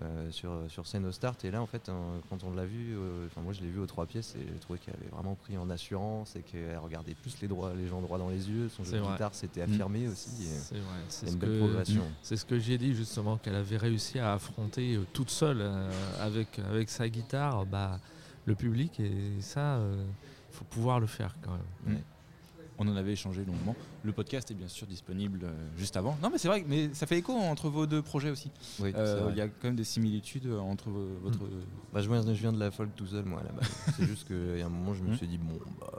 euh, 0.00 0.30
sur, 0.30 0.52
sur 0.68 0.86
scène 0.86 1.04
au 1.06 1.12
start. 1.12 1.44
Et 1.44 1.50
là, 1.50 1.60
en 1.60 1.66
fait, 1.66 1.88
hein, 1.88 2.20
quand 2.30 2.44
on 2.44 2.54
l'a 2.54 2.64
vue, 2.64 2.96
euh, 2.96 3.26
enfin 3.26 3.40
moi 3.40 3.52
je 3.52 3.60
l'ai 3.62 3.68
vue 3.68 3.80
aux 3.80 3.86
trois 3.86 4.06
pièces 4.06 4.36
et 4.36 4.46
j'ai 4.46 4.58
trouvé 4.60 4.78
qu'elle 4.78 4.94
avait 4.94 5.08
vraiment 5.10 5.34
pris 5.34 5.58
en 5.58 5.68
assurance 5.70 6.36
et 6.36 6.42
qu'elle 6.42 6.78
regardait 6.78 7.14
plus 7.14 7.40
les, 7.40 7.48
droits, 7.48 7.72
les 7.74 7.88
gens 7.88 8.00
droit 8.00 8.16
dans 8.18 8.28
les 8.28 8.48
yeux. 8.48 8.68
Son 8.68 8.84
jeu 8.84 8.92
de 8.92 8.98
vrai. 8.98 9.12
guitare 9.12 9.34
s'était 9.34 9.66
Mm. 9.66 9.72
affirmé 9.72 10.06
aussi. 10.08 10.30
C'est 10.46 10.74
vrai. 10.76 11.00
C'est 11.08 11.26
ce 11.26 11.32
une 11.32 11.38
belle 11.38 11.50
que 11.50 11.58
progression. 11.58 12.02
c'est 12.22 12.36
ce 12.36 12.44
que 12.44 12.58
j'ai 12.58 12.78
dit 12.78 12.94
justement 12.94 13.38
qu'elle 13.38 13.56
avait 13.56 13.76
réussi 13.76 14.18
à 14.20 14.34
affronter 14.34 14.94
euh, 14.94 15.04
toute 15.12 15.30
seule 15.30 15.58
euh, 15.60 15.90
avec 16.20 16.58
avec 16.60 16.88
sa 16.90 17.08
guitare, 17.08 17.66
bah 17.66 17.98
le 18.46 18.54
public 18.54 19.00
et 19.00 19.40
ça, 19.40 19.80
il 19.82 20.54
faut 20.56 20.64
pouvoir 20.64 21.00
le 21.00 21.06
faire 21.06 21.36
quand 21.42 21.50
même. 21.86 21.96
Mm. 21.96 22.00
On 22.80 22.86
en 22.86 22.94
avait 22.96 23.12
échangé 23.12 23.44
longuement. 23.44 23.74
Le 24.04 24.12
podcast 24.12 24.50
est 24.50 24.54
bien 24.54 24.68
sûr 24.68 24.86
disponible 24.86 25.40
euh, 25.44 25.52
juste 25.76 25.96
avant. 25.96 26.16
Non, 26.22 26.30
mais 26.30 26.38
c'est 26.38 26.46
vrai, 26.48 26.64
mais 26.68 26.90
ça 26.94 27.06
fait 27.06 27.18
écho 27.18 27.32
entre 27.32 27.68
vos 27.68 27.86
deux 27.86 28.02
projets 28.02 28.30
aussi. 28.30 28.50
Oui, 28.80 28.92
Euh. 28.94 29.28
Il 29.32 29.36
y 29.36 29.40
a 29.40 29.48
quand 29.48 29.64
même 29.64 29.74
des 29.76 29.82
similitudes 29.84 30.46
euh, 30.46 30.58
entre 30.60 30.88
vo- 30.88 31.08
votre. 31.22 31.40
Bah, 31.92 32.00
je, 32.02 32.08
viens, 32.08 32.22
je 32.22 32.30
viens 32.40 32.52
de 32.52 32.60
la 32.60 32.70
folk 32.70 32.94
tout 32.94 33.06
seul, 33.06 33.24
moi, 33.24 33.42
là-bas. 33.42 33.66
c'est 33.96 34.04
juste 34.06 34.28
qu'à 34.28 34.64
un 34.64 34.68
moment, 34.68 34.94
je 34.94 35.02
me 35.02 35.10
Mm. 35.12 35.16
suis 35.16 35.26
dit, 35.26 35.38
bon, 35.38 35.58
bah, 35.80 35.92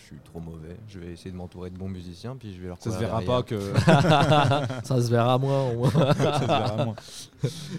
je 0.00 0.06
suis 0.06 0.16
trop 0.24 0.40
mauvais. 0.40 0.76
Je 0.88 0.98
vais 0.98 1.12
essayer 1.12 1.30
de 1.30 1.36
m'entourer 1.36 1.70
de 1.70 1.76
bons 1.78 1.88
musiciens, 1.88 2.34
puis 2.36 2.54
je 2.54 2.60
vais 2.60 2.68
leur 2.68 2.78
Ça 2.82 2.90
se 2.90 2.98
verra 2.98 3.20
derrière. 3.20 3.36
pas 3.36 3.42
que. 3.42 3.58
Ça 4.84 5.00
se 5.02 5.10
verra 5.10 5.38
moins. 5.38 5.70
au 5.70 5.76
moins. 5.78 5.90
ça 5.90 6.40
se 6.40 6.44
verra 6.46 6.84
moins. 6.84 6.94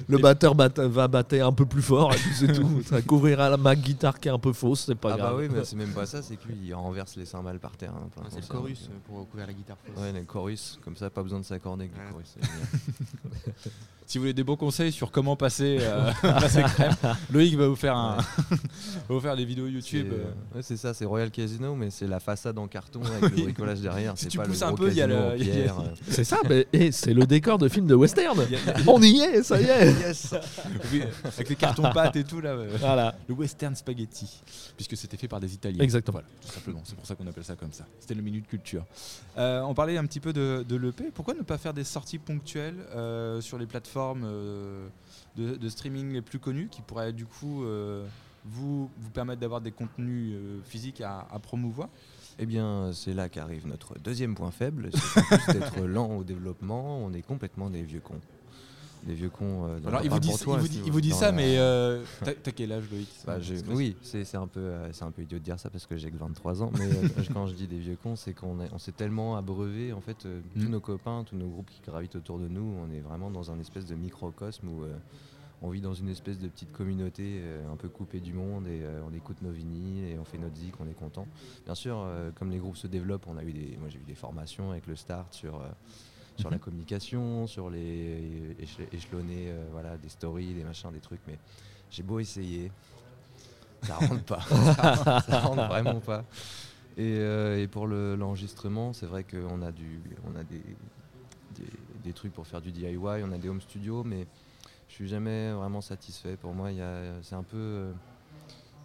Le 0.07 0.17
batteur 0.17 0.55
bat- 0.55 0.69
va 0.88 1.07
battre 1.07 1.36
un 1.36 1.51
peu 1.53 1.65
plus 1.65 1.81
fort 1.81 2.13
et 2.13 2.17
puis 2.17 2.31
c'est 2.34 2.51
tout. 2.53 2.81
Ça 2.84 3.01
couvrira 3.01 3.49
la- 3.49 3.57
ma 3.57 3.75
guitare 3.75 4.19
qui 4.19 4.27
est 4.27 4.31
un 4.31 4.39
peu 4.39 4.53
fausse, 4.53 4.86
c'est 4.86 4.95
pas 4.95 5.13
Ah 5.13 5.17
grave. 5.17 5.31
bah 5.34 5.38
oui, 5.39 5.49
mais 5.51 5.63
c'est 5.63 5.75
même 5.75 5.93
pas 5.93 6.05
ça, 6.05 6.21
c'est 6.21 6.36
que 6.38 6.47
lui, 6.47 6.57
il 6.63 6.73
renverse 6.73 7.15
les 7.15 7.25
cymbales 7.25 7.60
par 7.60 7.75
terre. 7.77 7.93
hein, 7.95 8.10
Ah, 8.17 8.23
c'est 8.29 8.41
le 8.41 8.47
chorus 8.47 8.89
euh, 8.91 8.97
pour 9.05 9.27
couvrir 9.29 9.47
la 9.47 9.53
guitare. 9.53 9.77
Ouais, 9.97 10.12
le 10.12 10.23
chorus, 10.23 10.79
comme 10.84 10.95
ça, 10.95 11.10
pas 11.10 11.23
besoin 11.23 11.39
de 11.39 11.45
s'accorder 11.45 11.86
avec 11.86 11.95
le 11.97 12.12
chorus. 12.12 12.36
Si 14.12 14.17
vous 14.17 14.24
voulez 14.24 14.34
des 14.34 14.43
bons 14.43 14.58
conseils 14.58 14.91
sur 14.91 15.10
comment 15.10 15.38
passer, 15.38 15.78
euh, 15.80 16.12
passer 16.21 16.62
crème, 16.63 16.93
Loïc 17.32 17.56
va 17.56 17.69
vous 17.69 17.78
faire 17.78 17.95
un, 17.95 18.17
va 18.50 18.58
vous 19.08 19.21
faire 19.21 19.38
des 19.38 19.45
vidéos 19.45 19.67
YouTube. 19.67 20.08
C'est- 20.12 20.15
euh. 20.17 20.58
ouais, 20.58 20.62
c'est 20.63 20.76
ça, 20.76 20.93
c'est 20.93 21.06
Royal 21.06 21.32
Casino, 21.32 21.76
mais 21.76 21.91
c'est 21.91 22.08
la 22.08 22.19
façade 22.19 22.58
en 22.58 22.67
carton 22.67 23.00
avec 23.06 23.38
le 23.38 23.43
bricolage 23.43 23.80
derrière. 23.80 24.17
Si 24.17 24.28
tu 24.28 24.36
pas 24.38 24.43
le 24.43 24.50
pousses 24.50 24.63
un 24.63 24.74
peu, 24.74 24.89
il 24.89 24.97
y 24.97 25.02
a 25.02 25.08
le- 25.08 25.15
a- 25.15 25.30
euh. 25.30 25.69
C'est 26.10 26.26
ça, 26.26 26.39
mais 26.50 26.67
et 26.74 26.91
c'est 26.91 27.13
le 27.13 27.26
décor 27.26 27.58
de 27.58 27.69
film 27.69 27.88
de 27.88 27.95
western. 27.95 28.38
Il 28.50 28.52
y 28.52 28.56
a- 28.58 28.74
On 28.91 29.02
y 29.02 29.21
est, 29.21 29.43
ça 29.43 29.62
y 29.62 29.63
est. 29.63 29.93
Yes 30.02 30.36
Oui, 30.91 31.04
avec 31.24 31.47
les 31.47 31.56
cartons 31.56 31.89
pâtes 31.93 32.17
et 32.17 32.26
tout 32.26 32.41
là. 32.41 32.54
Voilà. 32.82 33.15
Le 33.30 33.34
western 33.34 33.78
spaghetti, 33.78 34.41
puisque 34.76 34.97
c'était 34.97 35.15
fait 35.15 35.30
par 35.30 35.39
des 35.39 35.54
Italiens. 35.54 35.82
Exactement. 35.82 36.15
Voilà, 36.17 36.28
tout 36.45 36.52
simplement. 36.52 36.82
C'est 36.84 36.95
pour 36.97 37.06
ça 37.06 37.15
qu'on 37.15 37.28
appelle 37.28 37.45
ça 37.45 37.56
comme 37.56 37.71
ça. 37.71 37.86
C'était 38.02 38.15
le 38.15 38.24
minute 38.24 38.45
culture. 38.45 38.84
Euh, 39.38 39.62
on 39.62 39.74
parlait 39.74 39.97
un 39.97 40.06
petit 40.06 40.19
peu 40.19 40.34
de, 40.34 40.65
de 40.67 40.76
l'EP. 40.76 41.06
Pourquoi 41.13 41.34
ne 41.34 41.43
pas 41.43 41.58
faire 41.58 41.74
des 41.74 41.86
sorties 41.86 42.17
ponctuelles 42.17 42.76
euh, 42.93 43.39
sur 43.39 43.58
les 43.58 43.65
plateformes 43.65 44.00
euh, 44.23 44.87
de, 45.35 45.69
streaming 45.69 46.11
les 46.13 46.21
plus 46.21 46.39
connues 46.39 46.67
qui 46.69 46.81
pourraient 46.81 47.13
du 47.13 47.25
coup 47.25 47.63
euh, 47.63 48.05
vous, 48.45 48.89
permettre 49.13 49.41
d'avoir 49.41 49.61
des 49.61 49.71
contenus 49.71 50.33
euh, 50.35 50.59
physiques 50.63 51.01
à, 51.01 51.27
à 51.31 51.39
promouvoir 51.39 51.89
Eh 52.39 52.45
bien, 52.45 52.91
c'est 52.93 53.13
là 53.13 53.29
qu'arrive 53.29 53.67
notre 53.67 53.97
deuxième 53.99 54.35
point 54.35 54.51
faible, 54.51 54.89
c'est 54.93 55.53
d'être 55.59 55.81
lent 55.81 56.17
au 56.17 56.23
développement, 56.23 56.99
on 56.99 57.13
est 57.13 57.21
complètement 57.21 57.69
des 57.69 57.83
vieux 57.83 58.01
cons. 58.01 58.21
Des 59.03 59.15
vieux 59.15 59.29
cons. 59.31 59.65
euh, 59.65 59.79
Alors 59.87 60.01
il 60.03 60.09
vous 60.11 60.19
dit, 60.19 60.37
toi, 60.37 60.55
il 60.57 60.59
vous 60.61 60.65
si 60.67 60.71
dit, 60.73 60.79
vous- 60.81 60.85
il 60.87 60.91
vous 60.91 61.01
dit 61.01 61.09
dans 61.09 61.15
ça, 61.15 61.25
la- 61.27 61.31
mais 61.31 61.57
euh, 61.57 62.03
t'as 62.23 62.51
quel 62.51 62.71
âge 62.71 62.83
Loïc 62.91 63.09
Bah, 63.25 63.37
oui, 63.69 63.95
c'est 64.03 64.23
c'est 64.25 64.37
un, 64.37 64.45
peu, 64.47 64.59
euh, 64.59 64.93
c'est 64.93 65.03
un 65.03 65.09
peu 65.11 65.23
idiot 65.23 65.39
de 65.39 65.43
dire 65.43 65.59
ça 65.59 65.69
parce 65.71 65.87
que 65.87 65.97
j'ai 65.97 66.11
que 66.11 66.17
23 66.17 66.61
ans, 66.61 66.71
mais 66.77 66.85
euh, 66.85 67.23
quand 67.33 67.47
je 67.47 67.55
dis 67.55 67.65
des 67.67 67.79
vieux 67.79 67.97
cons, 68.01 68.15
c'est 68.15 68.33
qu'on 68.33 68.59
est- 68.61 68.71
on 68.71 68.77
s'est 68.77 68.91
tellement 68.91 69.35
abreuvé, 69.37 69.91
en 69.91 70.01
fait, 70.01 70.27
tous 70.53 70.67
Mm. 70.67 70.69
nos 70.69 70.79
copains, 70.79 71.23
tous 71.23 71.35
nos 71.35 71.47
groupes 71.47 71.69
qui 71.71 71.81
gravitent 71.81 72.15
autour 72.15 72.37
de 72.37 72.47
nous, 72.47 72.75
on 72.79 72.91
est 72.93 72.99
vraiment 72.99 73.31
dans 73.31 73.49
un 73.51 73.59
espèce 73.59 73.87
de 73.87 73.95
microcosme 73.95 74.67
où 74.67 74.83
on 75.63 75.69
vit 75.69 75.81
dans 75.81 75.93
une 75.93 76.09
espèce 76.09 76.39
de 76.39 76.47
petite 76.47 76.71
communauté 76.71 77.39
euh, 77.41 77.71
un 77.71 77.75
peu 77.75 77.87
coupée 77.87 78.19
du 78.19 78.33
monde 78.33 78.65
et 78.67 78.81
euh, 78.81 78.99
on 79.07 79.13
écoute 79.15 79.37
nos 79.43 79.51
vinyles 79.51 80.05
et 80.05 80.17
on 80.19 80.25
fait 80.25 80.37
notre 80.39 80.55
zik, 80.57 80.73
on 80.79 80.87
est 80.87 80.93
content. 80.93 81.27
Bien 81.65 81.75
sûr, 81.75 81.97
euh, 81.99 82.31
comme 82.35 82.49
les 82.51 82.57
groupes 82.57 82.77
se 82.77 82.87
développent, 82.87 83.25
on 83.27 83.37
a 83.37 83.43
eu 83.43 83.51
des, 83.53 83.77
moi 83.79 83.87
j'ai 83.89 83.99
eu 83.99 84.03
des 84.07 84.15
formations 84.15 84.71
avec 84.71 84.87
le 84.87 84.95
Start 84.95 85.33
sur, 85.33 85.61
euh, 86.39 86.41
sur 86.41 86.49
la 86.49 86.57
Mhm. 86.57 86.61
communication, 86.61 87.47
sur 87.47 87.69
les 87.69 88.55
éche- 88.59 88.87
échelonner 88.91 89.51
euh, 89.51 89.67
voilà, 89.71 89.97
des 89.97 90.09
stories, 90.09 90.53
des 90.53 90.63
machins, 90.63 90.91
des 90.91 91.01
trucs, 91.01 91.21
mais 91.27 91.39
j'ai 91.89 92.03
beau 92.03 92.19
essayer, 92.19 92.73
ça 93.81 93.95
rentre 93.95 94.25
pas. 94.25 94.41
ça, 94.75 95.21
ça 95.21 95.39
rentre 95.39 95.65
vraiment 95.65 96.01
pas. 96.01 96.25
Et, 96.97 97.17
euh, 97.19 97.61
et 97.61 97.67
pour 97.67 97.87
le- 97.87 98.15
l'enregistrement, 98.15 98.93
c'est 98.93 99.05
vrai 99.07 99.23
qu'on 99.23 99.61
a, 99.61 99.71
du, 99.71 100.03
on 100.23 100.35
a 100.35 100.43
des, 100.43 100.77
des, 101.51 101.69
des 101.95 102.13
trucs 102.13 102.33
pour 102.33 102.47
faire 102.47 102.61
du 102.61 102.71
DIY, 102.71 103.23
on 103.23 103.31
a 103.31 103.37
des 103.37 103.49
home 103.49 103.61
studios, 103.61 104.03
mais 104.03 104.27
je 104.87 104.95
suis 104.95 105.07
jamais 105.07 105.51
vraiment 105.53 105.81
satisfait. 105.81 106.37
Pour 106.37 106.53
moi, 106.55 106.69
c'est 107.23 107.35
un 107.35 107.43
peu. 107.43 107.95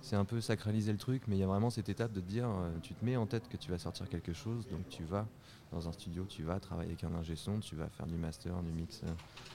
C'est 0.06 0.14
un 0.14 0.24
peu 0.24 0.40
sacraliser 0.40 0.92
le 0.92 0.98
truc, 0.98 1.22
mais 1.26 1.34
il 1.36 1.40
y 1.40 1.42
a 1.42 1.48
vraiment 1.48 1.68
cette 1.68 1.88
étape 1.88 2.12
de 2.12 2.20
te 2.20 2.28
dire, 2.28 2.46
euh, 2.48 2.70
tu 2.80 2.94
te 2.94 3.04
mets 3.04 3.16
en 3.16 3.26
tête 3.26 3.48
que 3.48 3.56
tu 3.56 3.72
vas 3.72 3.78
sortir 3.78 4.08
quelque 4.08 4.32
chose, 4.32 4.64
donc 4.68 4.88
tu 4.88 5.02
vas 5.02 5.26
dans 5.72 5.88
un 5.88 5.90
studio, 5.92 6.24
tu 6.28 6.44
vas 6.44 6.60
travailler 6.60 6.90
avec 6.90 7.02
un 7.02 7.12
ingé 7.16 7.34
son, 7.34 7.58
tu 7.58 7.74
vas 7.74 7.88
faire 7.88 8.06
du 8.06 8.14
master, 8.14 8.54
du 8.62 8.70
mix. 8.70 9.00
euh, 9.02 9.08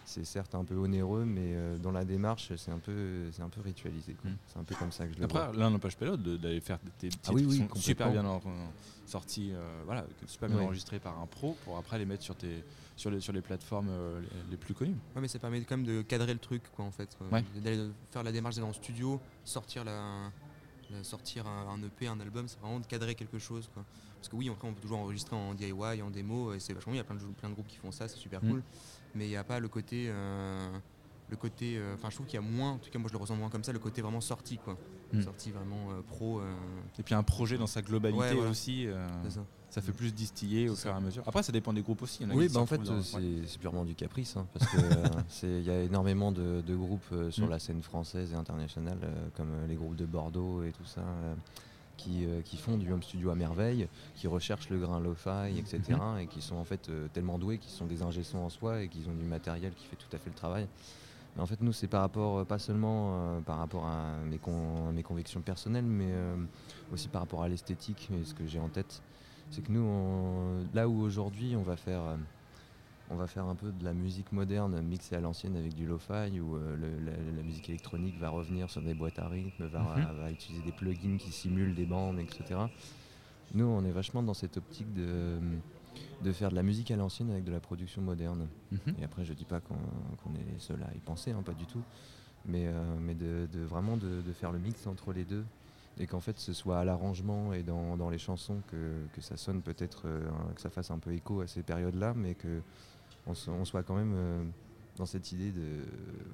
C'est 0.04 0.26
certes 0.26 0.54
un 0.54 0.66
peu 0.66 0.76
onéreux, 0.76 1.24
mais 1.24 1.54
euh, 1.56 1.78
dans 1.78 1.94
la 1.94 2.04
démarche, 2.04 2.52
c'est 2.58 2.72
un 2.72 2.80
peu, 2.80 3.32
c'est 3.32 3.44
un 3.44 3.48
peu 3.48 3.62
ritualisé. 3.62 4.14
quoi. 4.16 4.30
Mm. 4.30 4.38
C'est 4.46 4.60
un 4.60 4.64
peu 4.66 4.76
comme 4.76 4.92
ça 4.92 5.08
que 5.08 5.14
je 5.14 5.22
le 5.22 5.28
vois. 5.28 5.46
Après, 5.46 5.58
l'un 5.58 5.70
n'empêche 5.70 5.96
pas 5.96 6.06
l'autre 6.06 6.22
d'aller 6.22 6.60
faire 6.60 6.80
des 7.00 7.08
titres 7.10 7.18
Ah 7.30 7.32
oui, 7.34 7.44
oui, 7.46 7.52
qui 7.52 7.56
sont 7.60 7.62
complètement. 7.68 7.82
super 7.82 8.12
bien 8.12 8.26
en- 8.26 8.42
sortis, 9.06 9.52
euh, 9.54 9.82
voilà, 9.86 10.06
super 10.28 10.50
bien 10.50 10.68
Oui. 10.70 11.00
par 11.02 11.18
un 11.18 11.28
pro 11.28 11.56
pour 11.64 11.78
après 11.78 11.98
les 11.98 12.06
mettre 12.06 12.24
sur, 12.24 12.36
tes, 12.36 12.64
sur, 12.98 13.10
les, 13.10 13.22
sur 13.22 13.32
les 13.34 13.42
plateformes 13.42 13.88
euh, 13.90 14.20
les, 14.20 14.52
les 14.52 14.58
plus 14.58 14.74
connues. 14.74 14.96
Ouais, 15.16 15.22
mais 15.22 15.28
ça 15.30 15.40
permet 15.40 15.62
quand 15.64 15.78
même 15.78 15.86
de 15.86 16.02
cadrer 16.02 16.34
le 16.34 16.40
truc, 16.40 16.64
quoi, 16.76 16.84
en 16.84 16.92
fait. 16.92 17.18
Ouais. 17.32 17.44
D'aller 17.56 17.90
faire 18.12 18.24
la 18.24 18.32
démarche 18.34 18.56
d'aller 18.56 18.64
dans 18.66 18.70
le 18.70 18.74
studio, 18.74 19.20
sortir, 19.46 19.84
la- 19.86 20.30
sortir 21.04 21.48
un, 21.48 21.68
un 21.70 21.82
EP, 21.84 22.08
un 22.08 22.20
album, 22.20 22.48
c'est 22.48 22.60
vraiment 22.60 22.80
de 22.80 22.86
cadrer 22.88 23.16
quelque 23.16 23.40
chose, 23.40 23.68
quoi. 23.68 23.86
Parce 24.20 24.30
que 24.30 24.36
oui, 24.36 24.50
après, 24.50 24.68
on 24.68 24.74
peut 24.74 24.82
toujours 24.82 25.00
enregistrer 25.00 25.36
en 25.36 25.54
DIY, 25.56 26.02
en 26.02 26.12
démo, 26.12 26.54
et 26.54 26.60
c'est 26.60 26.74
vachement 26.74 26.92
bien. 26.94 27.02
Il 27.02 27.06
y 27.06 27.08
a 27.14 27.16
plein 27.16 27.16
de, 27.16 27.34
plein 27.34 27.50
de 27.50 27.54
groupes 27.54 27.68
qui 27.68 27.78
font 27.78 27.92
ça, 27.92 28.08
c'est 28.08 28.18
super 28.18 28.44
Mm. 28.44 28.50
cool. 28.50 28.64
Mais 29.16 29.26
il 29.26 29.30
n'y 29.30 29.36
a 29.36 29.44
pas 29.44 29.60
le 29.60 29.68
côté. 29.70 30.06
euh, 30.10 30.80
le 31.28 31.38
côté. 31.38 31.78
euh, 31.78 31.94
Enfin, 31.96 32.10
je 32.10 32.16
trouve 32.16 32.28
qu'il 32.28 32.36
y 32.36 32.44
a 32.44 32.46
moins, 32.46 32.72
en 32.72 32.78
tout 32.80 32.90
cas, 32.90 33.00
moi 33.00 33.08
je 33.08 33.14
le 33.14 33.20
ressens 33.20 33.36
moins 33.38 33.50
comme 33.50 33.64
ça, 33.64 33.72
le 33.72 33.80
côté 33.80 34.02
vraiment 34.02 34.22
sorti, 34.22 34.58
quoi. 34.60 34.78
Mm. 35.14 35.22
Sorti 35.24 35.52
vraiment 35.52 35.92
euh, 35.92 36.02
pro. 36.04 36.40
euh, 36.42 36.56
Et 37.00 37.04
puis 37.04 37.14
un 37.16 37.24
projet 37.24 37.58
dans 37.58 37.68
sa 37.68 37.82
globalité 37.82 38.20
Ouais, 38.22 38.34
voilà. 38.34 38.50
aussi, 38.52 38.86
euh, 38.88 39.08
c'est 39.24 39.32
ça. 39.32 39.46
Ça 39.72 39.82
fait 39.82 39.92
plus 39.94 40.14
distiller 40.14 40.70
au 40.70 40.76
fur 40.76 40.92
et 40.92 40.94
à 40.94 41.00
mesure. 41.00 41.24
Après, 41.26 41.42
ça 41.42 41.52
dépend 41.52 41.74
des 41.74 41.82
groupes 41.82 42.04
aussi. 42.04 42.20
il 42.22 42.28
y 42.28 42.30
en 42.30 42.34
a 42.34 42.38
Oui, 42.38 42.48
bah 42.54 42.60
en 42.60 42.66
fait, 42.68 42.80
c'est 43.48 43.58
purement 43.60 43.84
du 43.86 43.96
caprice, 43.96 44.38
hein, 44.38 44.46
parce 44.54 44.70
qu'il 45.40 45.62
y 45.64 45.70
a 45.72 45.82
énormément 45.82 46.32
de, 46.32 46.62
de 46.62 46.76
groupes 46.76 47.02
euh, 47.14 47.32
sur 47.32 47.48
Mm. 47.48 47.50
la 47.50 47.60
scène 47.60 47.82
française 47.82 48.34
et 48.34 48.36
internationale, 48.36 49.00
euh, 49.04 49.28
comme 49.36 49.50
euh, 49.52 49.68
les 49.68 49.76
groupes 49.76 49.96
de 49.96 50.06
Bordeaux 50.06 50.62
et 50.64 50.72
tout 50.74 50.86
ça, 50.86 51.02
euh, 51.02 51.34
qui, 51.98 52.26
euh, 52.26 52.42
qui 52.42 52.58
font 52.58 52.78
du 52.78 52.92
home 52.92 53.02
studio 53.04 53.30
à 53.30 53.36
merveille, 53.36 53.88
qui 54.16 54.28
recherchent 54.28 54.70
le 54.70 54.78
grain 54.80 55.00
lo-fi, 55.00 55.58
etc., 55.58 55.80
Mm-hmm. 55.90 56.20
et 56.22 56.28
qui 56.28 56.42
sont 56.42 56.56
en 56.56 56.64
fait 56.66 56.90
euh, 56.90 57.08
tellement 57.14 57.38
doués 57.40 57.58
qu'ils 57.58 57.72
sont 57.72 57.86
des 57.86 58.02
ingé 58.02 58.22
en 58.34 58.50
soi 58.50 58.82
et 58.84 58.88
qu'ils 58.90 59.08
ont 59.10 59.14
du 59.16 59.24
matériel 59.26 59.74
qui 59.74 59.86
fait 59.88 59.96
tout 59.96 60.14
à 60.16 60.18
fait 60.20 60.30
le 60.30 60.36
travail. 60.36 60.68
Mais 61.36 61.42
en 61.42 61.46
fait, 61.46 61.62
nous, 61.62 61.72
c'est 61.72 61.88
par 61.88 62.02
rapport, 62.02 62.40
euh, 62.40 62.44
pas 62.44 62.60
seulement 62.60 63.12
euh, 63.14 63.40
par 63.40 63.58
rapport 63.58 63.86
à 63.86 64.16
mes, 64.30 64.38
con- 64.38 64.90
à 64.90 64.92
mes 64.92 65.04
convictions 65.04 65.40
personnelles, 65.42 65.86
mais 65.86 66.10
euh, 66.10 66.36
aussi 66.92 67.08
par 67.08 67.22
rapport 67.22 67.44
à 67.44 67.48
l'esthétique 67.48 68.10
et 68.12 68.26
ce 68.26 68.34
que 68.34 68.46
j'ai 68.46 68.60
en 68.60 68.68
tête. 68.68 69.02
C'est 69.52 69.62
que 69.64 69.72
nous, 69.72 69.82
on- 69.82 70.66
là 70.74 70.88
où 70.88 71.02
aujourd'hui, 71.02 71.56
on 71.56 71.62
va 71.64 71.76
faire 71.76 72.02
euh, 72.02 72.16
on 73.10 73.16
va 73.18 73.28
faire 73.28 73.44
un 73.46 73.56
peu 73.56 73.74
de 73.74 73.84
la 73.84 73.94
musique 73.94 74.32
moderne 74.32 74.82
mixée 74.82 75.18
à 75.18 75.20
l'ancienne 75.20 75.58
avec 75.58 75.74
du 75.76 75.86
lo-fi 75.86 76.40
où 76.40 76.56
euh, 76.56 76.78
le- 76.78 77.06
la, 77.06 77.12
la 77.12 77.44
musique 77.44 77.68
électronique 77.68 78.18
va 78.18 78.30
revenir 78.30 78.70
sur 78.70 78.82
des 78.82 78.94
boîtes 78.94 79.20
à 79.20 79.28
rythme, 79.28 79.66
va, 79.66 79.98
Mhm. 79.98 80.18
va 80.18 80.32
utiliser 80.32 80.64
des 80.64 80.72
plugins 80.72 81.18
qui 81.18 81.30
simulent 81.32 81.76
des 81.76 81.86
bandes, 81.86 82.20
etc. 82.20 82.62
Nous, 83.54 83.66
on 83.66 83.84
est 83.84 83.92
vachement 83.92 84.24
dans 84.24 84.34
cette 84.34 84.56
optique 84.56 84.94
de, 84.94 85.40
de 86.24 86.32
faire 86.32 86.52
de 86.52 86.56
la 86.56 86.64
musique 86.64 86.90
à 86.90 86.96
l'ancienne 86.96 87.30
avec 87.32 87.44
de 87.44 87.52
la 87.52 87.60
production 87.60 88.02
moderne. 88.02 88.48
Mhm. 88.72 88.80
Et 89.02 89.04
après, 89.04 89.26
je 89.26 89.34
dis 89.34 89.44
pas 89.44 89.60
qu'on 89.60 89.76
est 90.36 90.54
les 90.54 90.60
seuls 90.60 90.82
à 90.90 90.96
y 90.96 91.00
penser, 91.00 91.32
hein, 91.32 91.42
pas 91.44 91.52
du 91.54 91.66
tout, 91.66 91.82
mais, 92.46 92.68
euh, 92.68 92.96
mais 93.02 93.14
de, 93.14 93.50
de 93.52 93.60
vraiment 93.60 93.98
de, 93.98 94.22
de 94.22 94.32
faire 94.32 94.54
le 94.54 94.60
mix 94.60 94.88
entre 94.88 95.12
les 95.12 95.26
deux 95.26 95.44
et 96.00 96.08
qu'en 96.08 96.20
fait 96.20 96.40
ce 96.40 96.54
soit 96.54 96.80
à 96.80 96.86
l'arrangement 96.86 97.54
et 97.54 97.64
dans, 97.64 97.98
dans 97.98 98.10
les 98.10 98.18
chansons 98.18 98.62
que, 98.68 99.06
que 99.14 99.22
ça 99.22 99.38
sonne 99.38 99.62
peut-être, 99.62 100.04
euh, 100.08 100.30
que 100.56 100.62
ça 100.62 100.70
fasse 100.70 100.92
un 100.92 101.00
peu 101.00 101.12
écho 101.14 101.42
à 101.42 101.48
ces 101.48 101.64
périodes-là, 101.64 102.14
mais 102.16 102.36
que 102.36 102.62
on, 103.28 103.34
so- 103.34 103.52
on 103.52 103.66
soit 103.66 103.84
quand 103.84 103.96
même 103.96 104.14
euh, 104.16 104.44
dans 104.98 105.06
cette 105.06 105.32
idée 105.32 105.52
de, 105.52 105.84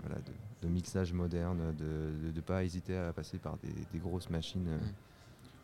voilà, 0.02 0.16
de, 0.22 0.32
de 0.62 0.68
mixage 0.72 1.12
moderne, 1.14 1.74
de 1.76 2.32
ne 2.34 2.42
pas 2.42 2.64
hésiter 2.64 2.96
à 2.98 3.12
passer 3.14 3.38
par 3.40 3.58
des, 3.58 3.74
des 3.92 4.00
grosses 4.00 4.30
machines 4.30 4.68
euh, 4.68 4.78
Mm. 4.78 4.94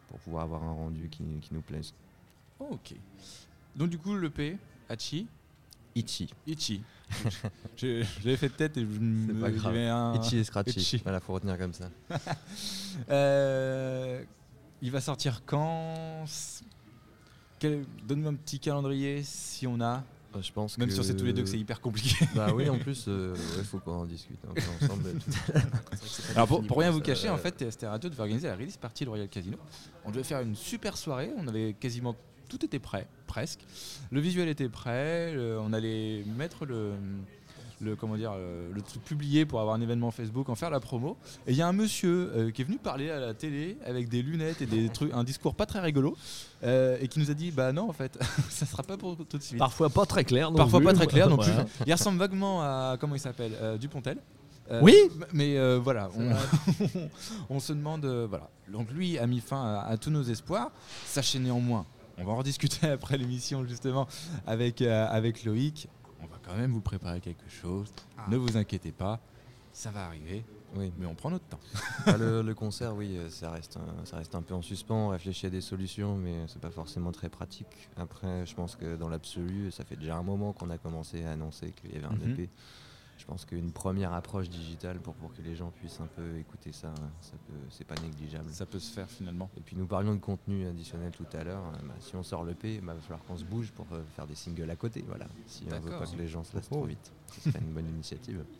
pour 0.09 0.19
pouvoir 0.19 0.43
avoir 0.43 0.63
un 0.63 0.71
rendu 0.73 1.09
qui, 1.09 1.23
qui 1.41 1.53
nous 1.53 1.61
plaise. 1.61 1.93
Ok. 2.59 2.93
Donc 3.75 3.89
du 3.89 3.97
coup, 3.97 4.13
le 4.13 4.29
P, 4.29 4.57
Hachi, 4.89 5.27
Itchy. 5.95 6.29
Ichi. 6.47 6.81
je 7.77 8.03
fait 8.35 8.49
de 8.49 8.53
tête 8.53 8.77
et 8.77 8.81
je 8.81 8.85
me 8.99 9.33
pas 9.39 9.51
grave. 9.51 9.75
un- 9.75 10.15
Itchy 10.15 10.37
et 10.37 10.43
Scratchy. 10.43 10.79
Itchy. 10.79 10.97
Voilà, 11.03 11.19
faut 11.19 11.33
retenir 11.33 11.57
comme 11.57 11.73
ça. 11.73 11.89
Euh, 13.09 14.23
il 14.83 14.91
va 14.91 15.01
sortir 15.01 15.41
quand? 15.47 16.25
Quel- 17.57 17.85
Donne-moi 18.07 18.31
un 18.31 18.35
petit 18.35 18.59
calendrier 18.59 19.23
si 19.23 19.65
on 19.65 19.81
a. 19.81 20.03
Euh, 20.35 20.41
Je 20.41 20.51
pense 20.51 20.77
Même 20.77 20.87
que... 20.89 20.93
si 20.93 20.99
on 20.99 21.03
sait 21.03 21.15
tous 21.15 21.25
les 21.25 21.33
deux 21.33 21.41
que 21.43 21.49
c'est 21.49 21.57
hyper 21.57 21.81
compliqué. 21.81 22.23
Bah 22.35 22.49
oui, 22.53 22.69
en 22.69 22.77
plus, 22.77 23.07
il 23.07 23.63
faut 23.63 23.79
qu'on 23.79 24.01
en 24.01 24.05
discute 24.05 24.39
un 24.47 24.53
peu 24.53 24.61
ensemble. 24.85 25.09
Alors 26.35 26.47
pour, 26.47 26.63
pour 26.65 26.77
rien 26.79 26.91
vous 26.91 27.01
cacher, 27.01 27.29
en 27.29 27.35
euh, 27.35 27.37
fait, 27.37 27.67
TST 27.67 27.83
Radio 27.83 28.09
devait 28.09 28.21
organiser 28.21 28.47
la 28.47 28.55
release 28.55 28.77
party 28.77 29.05
de 29.05 29.09
Royal 29.09 29.27
Casino. 29.27 29.57
On 30.05 30.11
devait 30.11 30.23
faire 30.23 30.41
une 30.41 30.55
super 30.55 30.97
soirée, 30.97 31.31
on 31.37 31.47
avait 31.47 31.73
quasiment 31.73 32.15
tout 32.49 32.63
était 32.65 32.79
prêt, 32.79 33.07
presque. 33.27 33.59
Le 34.11 34.19
visuel 34.19 34.47
était 34.49 34.69
prêt, 34.69 35.33
le- 35.33 35.59
on 35.59 35.73
allait 35.73 36.23
mettre 36.37 36.65
le, 36.65 36.91
le 37.81 37.95
comment 37.95 38.15
dire 38.15 38.31
euh, 38.35 38.69
le 38.73 38.81
truc 38.81 39.03
publié 39.03 39.45
pour 39.45 39.59
avoir 39.59 39.75
un 39.75 39.81
événement 39.81 40.11
Facebook, 40.11 40.47
en 40.49 40.55
faire 40.55 40.69
la 40.69 40.79
promo. 40.79 41.17
Et 41.47 41.51
il 41.51 41.57
y 41.57 41.61
a 41.61 41.67
un 41.67 41.73
monsieur 41.73 42.31
euh, 42.35 42.51
qui 42.51 42.61
est 42.61 42.65
venu 42.65 42.77
parler 42.77 43.09
à 43.09 43.19
la 43.19 43.33
télé 43.33 43.77
avec 43.85 44.07
des 44.09 44.21
lunettes 44.21 44.61
et 44.61 44.65
des 44.65 44.87
trucs, 44.89 45.11
un 45.13 45.23
discours 45.23 45.55
pas 45.55 45.65
très 45.65 45.79
rigolo, 45.79 46.15
euh, 46.63 46.97
et 47.01 47.07
qui 47.07 47.19
nous 47.19 47.29
a 47.31 47.33
dit 47.33 47.51
bah 47.51 47.73
non 47.73 47.89
en 47.89 47.93
fait, 47.93 48.17
ça 48.49 48.65
sera 48.65 48.83
pas 48.83 48.95
pour 48.97 49.17
tout 49.17 49.37
de 49.37 49.43
suite. 49.43 49.57
Parfois 49.59 49.89
pas 49.89 50.05
très 50.05 50.23
clair. 50.23 50.49
non 50.51 50.57
Parfois 50.57 50.79
plus. 50.79 50.85
pas 50.87 50.93
très 50.93 51.07
clair 51.07 51.29
non 51.29 51.37
plus. 51.37 51.51
Voilà. 51.51 51.65
Il 51.85 51.91
ressemble 51.93 52.19
vaguement 52.19 52.61
à 52.61 52.97
comment 52.99 53.15
il 53.15 53.19
s'appelle 53.21 53.51
euh, 53.61 53.77
Dupontel. 53.77 54.17
Euh, 54.71 54.79
Oui. 54.81 54.95
Mais 55.33 55.57
euh, 55.57 55.77
voilà, 55.83 56.09
on, 57.49 57.59
se 57.59 57.73
demande. 57.73 58.05
euh, 58.05 58.25
voilà. 58.29 58.49
Donc 58.71 58.89
lui 58.91 59.17
a 59.19 59.27
mis 59.27 59.41
fin 59.41 59.61
à, 59.61 59.79
à 59.89 59.97
tous 59.97 60.09
nos 60.09 60.23
espoirs. 60.23 60.71
Sachez 61.05 61.37
néanmoins, 61.39 61.85
on 62.17 62.23
va 62.23 62.31
en 62.33 62.37
rediscuter 62.37 62.87
après 62.89 63.17
l'émission 63.17 63.65
justement 63.65 64.07
avec, 64.45 64.81
euh, 64.81 65.07
avec 65.09 65.43
Loïc. 65.43 65.87
On 66.21 66.27
va 66.27 66.37
quand 66.41 66.55
même 66.55 66.71
vous 66.71 66.81
préparer 66.81 67.19
quelque 67.21 67.49
chose. 67.49 67.91
Ah. 68.17 68.25
Ne 68.29 68.37
vous 68.37 68.55
inquiétez 68.57 68.91
pas, 68.91 69.19
ça 69.73 69.91
va 69.91 70.05
arriver, 70.05 70.45
Oui. 70.75 70.91
mais 70.97 71.05
on 71.05 71.15
prend 71.15 71.29
notre 71.31 71.45
temps. 71.45 71.59
Bah, 72.05 72.17
le, 72.17 72.41
le 72.41 72.53
concert, 72.53 72.95
oui, 72.95 73.17
euh, 73.17 73.29
ça 73.29 73.49
reste, 73.51 73.77
un, 73.77 74.05
ça 74.05 74.17
reste 74.17 74.35
un 74.35 74.41
peu 74.41 74.53
en 74.53 74.61
suspens. 74.61 75.07
On 75.07 75.09
réfléchit 75.09 75.47
à 75.47 75.49
des 75.49 75.61
solutions, 75.61 76.15
mais 76.15 76.45
c'est 76.47 76.61
pas 76.61 76.69
forcément 76.71 77.11
très 77.11 77.29
pratique. 77.29 77.89
Après, 77.97 78.45
je 78.45 78.53
pense 78.55 78.75
que 78.75 78.95
dans 78.95 79.09
l'absolu, 79.09 79.71
ça 79.71 79.83
fait 79.83 79.95
déjà 79.95 80.15
un 80.15 80.23
moment 80.23 80.53
qu'on 80.53 80.69
a 80.69 80.77
commencé 80.77 81.23
à 81.25 81.31
annoncer 81.31 81.71
qu'il 81.73 81.91
y 81.93 81.97
avait 81.97 82.05
un 82.07 82.11
Mhm. 82.15 82.31
EP. 82.33 82.49
Je 83.17 83.25
pense 83.25 83.45
qu'une 83.45 83.71
première 83.71 84.11
approche 84.13 84.49
digitale 84.49 84.99
pour, 84.99 85.13
pour 85.15 85.33
que 85.33 85.41
les 85.41 85.55
gens 85.55 85.71
puissent 85.71 86.01
un 86.01 86.07
peu 86.07 86.37
écouter 86.39 86.73
ça, 86.73 86.93
ça 87.21 87.33
c'est 87.69 87.85
pas 87.85 87.95
négligeable. 88.01 88.49
Ça 88.51 88.65
peut 88.65 88.79
se 88.79 88.91
faire 88.91 89.09
finalement. 89.09 89.49
Et 89.57 89.61
puis 89.61 89.75
nous 89.77 89.85
parlions 89.87 90.13
de 90.13 90.19
contenu 90.19 90.67
additionnel 90.67 91.11
tout 91.11 91.25
à 91.31 91.43
l'heure. 91.43 91.63
Bah, 91.83 91.93
si 91.99 92.15
on 92.17 92.23
sort 92.23 92.43
l'EP, 92.43 92.75
il 92.75 92.81
va 92.81 92.95
falloir 92.95 93.23
qu'on 93.23 93.37
se 93.37 93.45
bouge 93.45 93.71
pour 93.71 93.85
euh, 93.93 94.01
faire 94.15 94.27
des 94.27 94.35
singles 94.35 94.69
à 94.69 94.75
côté. 94.75 95.03
Voilà. 95.07 95.27
Si 95.47 95.63
on 95.71 95.79
veut 95.79 95.91
pas 95.91 96.05
que 96.05 96.17
les 96.17 96.27
gens 96.27 96.43
se 96.43 96.55
lassent 96.55 96.67
Oh. 96.71 96.75
trop 96.75 96.85
vite, 96.85 97.11
ce 97.31 97.49
serait 97.49 97.59
une 97.59 97.73
bonne 97.73 97.87
initiative. 97.89 98.43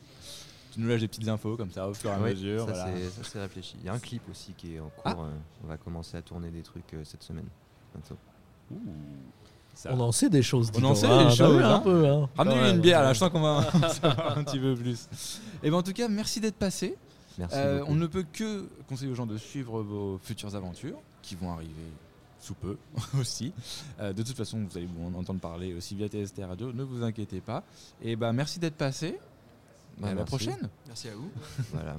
Tu 0.71 0.79
nous 0.79 0.87
lâches 0.87 1.01
des 1.01 1.07
petites 1.07 1.27
infos 1.27 1.55
comme 1.55 1.69
ça 1.69 1.87
au 1.87 1.93
fur 1.93 2.09
et 2.09 2.13
à 2.13 2.19
Oui, 2.19 2.31
mesure. 2.31 2.65
ça, 2.65 2.71
voilà. 2.73 2.97
c'est- 3.21 3.39
réfléchi. 3.39 3.75
Il 3.81 3.85
y 3.85 3.89
a 3.89 3.93
un 3.93 3.99
clip 3.99 4.27
aussi 4.27 4.53
qui 4.53 4.73
est 4.73 4.79
en 4.79 4.89
cours. 4.89 5.01
Ah. 5.05 5.15
euh, 5.19 5.31
on 5.63 5.67
va 5.67 5.77
commencer 5.77 6.17
à 6.17 6.23
tourner 6.23 6.49
des 6.49 6.63
trucs 6.63 6.91
euh, 6.95 7.03
cette 7.03 7.21
semaine. 7.21 7.45
bientôt. 7.93 8.17
Ouh, 8.71 8.77
ça- 9.73 9.89
On 9.93 9.99
en 9.99 10.12
sait 10.12 10.29
des 10.29 10.41
choses. 10.43 10.71
On 10.75 10.83
en 10.83 10.95
sait 10.95 11.07
des 11.07 11.13
t'as 11.13 11.29
vu 11.29 11.36
choses, 11.36 11.62
un 11.62 11.75
hein. 11.75 11.79
peu. 11.79 12.07
Hein, 12.07 12.29
Ramenez-lui 12.38 12.69
une 12.71 12.79
bière 12.81 13.01
là, 13.01 13.13
je 13.13 13.19
sens 13.19 13.29
qu'on 13.29 13.41
va 13.41 13.65
en 13.73 13.89
savoir 13.89 14.38
un 14.38 14.43
petit 14.43 14.59
peu 14.59 14.75
plus. 14.75 15.07
Et 15.63 15.69
ben 15.69 15.77
en 15.77 15.83
tout 15.83 15.93
cas, 15.93 16.07
merci 16.07 16.39
d'être 16.39 16.55
passé. 16.55 16.95
Merci. 17.38 17.55
Euh, 17.57 17.83
on 17.88 17.95
ne 17.95 18.05
peut 18.07 18.25
que 18.31 18.67
conseiller 18.88 19.12
aux 19.12 19.15
gens 19.15 19.25
de 19.25 19.38
suivre 19.38 19.81
vos 19.81 20.19
futures 20.23 20.55
aventures 20.55 20.97
qui 21.23 21.36
vont 21.36 21.51
arriver 21.51 21.71
sous 22.39 22.53
peu 22.53 22.77
aussi. 23.19 23.53
Euh, 23.99 24.13
de 24.13 24.21
toute 24.21 24.36
façon, 24.38 24.59
vous 24.69 24.77
allez 24.77 24.88
en 25.03 25.17
entendre 25.17 25.39
parler 25.39 25.73
aussi 25.73 25.95
via 25.95 26.07
TST 26.07 26.41
Radio, 26.47 26.71
ne 26.73 26.83
vous 26.83 27.03
inquiétez 27.03 27.39
pas. 27.41 27.63
Et 28.03 28.15
ben 28.15 28.33
merci 28.33 28.59
d'être 28.59 28.75
passé. 28.75 29.17
Bah, 29.97 30.09
à 30.09 30.13
la 30.13 30.23
prochaine. 30.25 30.69
Merci 30.88 31.07
à 31.09 31.15
vous. 31.15 31.29
Voilà. 31.73 31.97